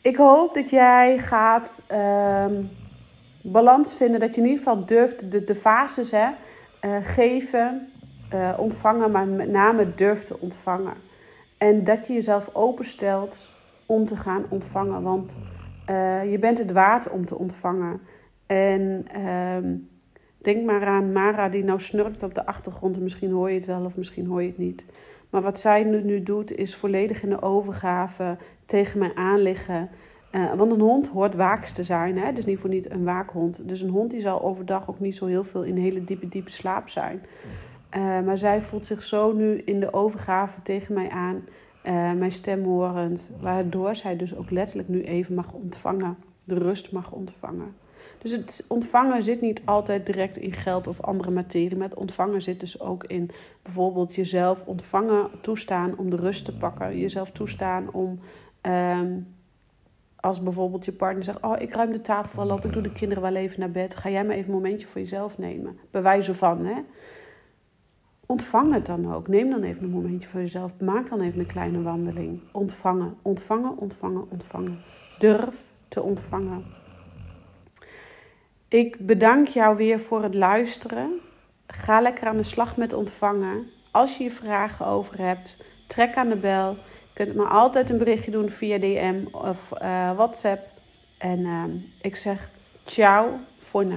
Ik 0.00 0.16
hoop 0.16 0.54
dat 0.54 0.70
jij 0.70 1.18
gaat 1.18 1.82
um, 1.92 2.70
balans 3.42 3.94
vinden, 3.94 4.20
dat 4.20 4.34
je 4.34 4.40
in 4.40 4.46
ieder 4.46 4.64
geval 4.64 4.86
durft 4.86 5.30
de, 5.30 5.44
de 5.44 5.54
fases 5.54 6.10
hè, 6.10 6.28
uh, 6.86 6.96
geven, 7.02 7.88
uh, 8.34 8.54
ontvangen, 8.58 9.10
maar 9.10 9.26
met 9.26 9.50
name 9.50 9.94
durft 9.94 10.26
te 10.26 10.40
ontvangen. 10.40 10.94
En 11.58 11.84
dat 11.84 12.06
je 12.06 12.12
jezelf 12.12 12.50
openstelt 12.52 13.50
om 13.86 14.04
te 14.04 14.16
gaan 14.16 14.44
ontvangen. 14.48 15.02
Want 15.02 15.38
uh, 15.90 16.30
je 16.30 16.38
bent 16.38 16.58
het 16.58 16.72
waard 16.72 17.10
om 17.10 17.24
te 17.24 17.38
ontvangen. 17.38 18.00
En 18.46 19.06
uh, 19.16 19.70
denk 20.38 20.64
maar 20.64 20.86
aan 20.86 21.12
Mara 21.12 21.48
die 21.48 21.64
nou 21.64 21.80
snurkt 21.80 22.22
op 22.22 22.34
de 22.34 22.46
achtergrond. 22.46 22.96
En 22.96 23.02
misschien 23.02 23.30
hoor 23.30 23.48
je 23.48 23.56
het 23.56 23.66
wel 23.66 23.84
of 23.84 23.96
misschien 23.96 24.26
hoor 24.26 24.42
je 24.42 24.48
het 24.48 24.58
niet. 24.58 24.84
Maar 25.30 25.42
wat 25.42 25.60
zij 25.60 25.84
nu, 25.84 26.02
nu 26.02 26.22
doet 26.22 26.56
is 26.56 26.76
volledig 26.76 27.22
in 27.22 27.28
de 27.28 27.42
overgave 27.42 28.36
tegen 28.66 28.98
mij 28.98 29.12
aanliggen. 29.14 29.90
Uh, 30.32 30.54
want 30.54 30.72
een 30.72 30.80
hond 30.80 31.08
hoort 31.08 31.34
waaks 31.34 31.72
te 31.72 31.84
zijn. 31.84 32.18
Hè? 32.18 32.32
Dus 32.32 32.44
niet 32.44 32.58
voor 32.58 32.70
niet 32.70 32.90
een 32.90 33.04
waakhond. 33.04 33.68
Dus 33.68 33.80
een 33.80 33.90
hond 33.90 34.10
die 34.10 34.20
zal 34.20 34.42
overdag 34.42 34.90
ook 34.90 35.00
niet 35.00 35.16
zo 35.16 35.26
heel 35.26 35.44
veel 35.44 35.62
in 35.62 35.76
hele 35.76 36.04
diepe, 36.04 36.28
diepe 36.28 36.50
slaap 36.50 36.88
zijn. 36.88 37.22
Uh, 37.96 38.20
maar 38.20 38.38
zij 38.38 38.62
voelt 38.62 38.86
zich 38.86 39.02
zo 39.02 39.32
nu 39.32 39.58
in 39.58 39.80
de 39.80 39.92
overgave 39.92 40.62
tegen 40.62 40.94
mij 40.94 41.10
aan, 41.10 41.44
uh, 41.84 42.12
mijn 42.12 42.32
stem 42.32 42.64
horend, 42.64 43.30
waardoor 43.40 43.94
zij 43.94 44.16
dus 44.16 44.36
ook 44.36 44.50
letterlijk 44.50 44.88
nu 44.88 45.02
even 45.02 45.34
mag 45.34 45.52
ontvangen, 45.52 46.16
de 46.44 46.54
rust 46.54 46.92
mag 46.92 47.12
ontvangen. 47.12 47.74
Dus 48.18 48.30
het 48.30 48.64
ontvangen 48.68 49.22
zit 49.22 49.40
niet 49.40 49.62
altijd 49.64 50.06
direct 50.06 50.36
in 50.36 50.52
geld 50.52 50.86
of 50.86 51.00
andere 51.00 51.30
materie, 51.30 51.76
maar 51.76 51.88
het 51.88 51.98
ontvangen 51.98 52.42
zit 52.42 52.60
dus 52.60 52.80
ook 52.80 53.04
in 53.04 53.30
bijvoorbeeld 53.62 54.14
jezelf 54.14 54.62
ontvangen, 54.66 55.30
toestaan 55.40 55.96
om 55.96 56.10
de 56.10 56.16
rust 56.16 56.44
te 56.44 56.56
pakken, 56.56 56.98
jezelf 56.98 57.30
toestaan 57.30 57.92
om. 57.92 58.18
Um, 58.62 59.34
als 60.26 60.42
bijvoorbeeld 60.42 60.84
je 60.84 60.92
partner 60.92 61.24
zegt: 61.24 61.42
Oh, 61.42 61.60
ik 61.60 61.74
ruim 61.74 61.90
de 61.90 62.00
tafel 62.00 62.46
wel 62.46 62.56
op, 62.56 62.64
ik 62.64 62.72
doe 62.72 62.82
de 62.82 62.92
kinderen 62.92 63.22
wel 63.22 63.34
even 63.34 63.60
naar 63.60 63.70
bed. 63.70 63.96
Ga 63.96 64.10
jij 64.10 64.24
maar 64.24 64.36
even 64.36 64.48
een 64.48 64.60
momentje 64.60 64.86
voor 64.86 65.00
jezelf 65.00 65.38
nemen? 65.38 65.78
Bij 65.90 66.02
wijze 66.02 66.34
van, 66.34 66.64
hè? 66.64 66.74
Ontvang 68.26 68.72
het 68.72 68.86
dan 68.86 69.14
ook. 69.14 69.28
Neem 69.28 69.50
dan 69.50 69.62
even 69.62 69.84
een 69.84 69.90
momentje 69.90 70.28
voor 70.28 70.40
jezelf. 70.40 70.72
Maak 70.80 71.08
dan 71.08 71.20
even 71.20 71.40
een 71.40 71.46
kleine 71.46 71.82
wandeling. 71.82 72.40
Ontvangen, 72.52 73.16
ontvangen, 73.22 73.78
ontvangen, 73.78 74.30
ontvangen. 74.30 74.78
Durf 75.18 75.62
te 75.88 76.02
ontvangen. 76.02 76.64
Ik 78.68 79.06
bedank 79.06 79.48
jou 79.48 79.76
weer 79.76 80.00
voor 80.00 80.22
het 80.22 80.34
luisteren. 80.34 81.20
Ga 81.66 82.00
lekker 82.00 82.26
aan 82.26 82.36
de 82.36 82.42
slag 82.42 82.76
met 82.76 82.92
ontvangen. 82.92 83.66
Als 83.90 84.16
je 84.16 84.24
je 84.24 84.30
vragen 84.30 84.86
over 84.86 85.18
hebt, 85.18 85.64
trek 85.86 86.14
aan 86.14 86.28
de 86.28 86.36
bel. 86.36 86.76
Kunt 87.16 87.34
me 87.34 87.44
altijd 87.44 87.90
een 87.90 87.98
berichtje 87.98 88.30
doen 88.30 88.50
via 88.50 88.78
DM 88.78 89.16
of 89.30 89.70
uh, 89.82 90.12
WhatsApp. 90.16 90.68
En 91.18 91.38
uh, 91.38 91.64
ik 92.00 92.16
zeg 92.16 92.50
ciao 92.84 93.40
voor 93.58 93.84
nu. 93.84 93.96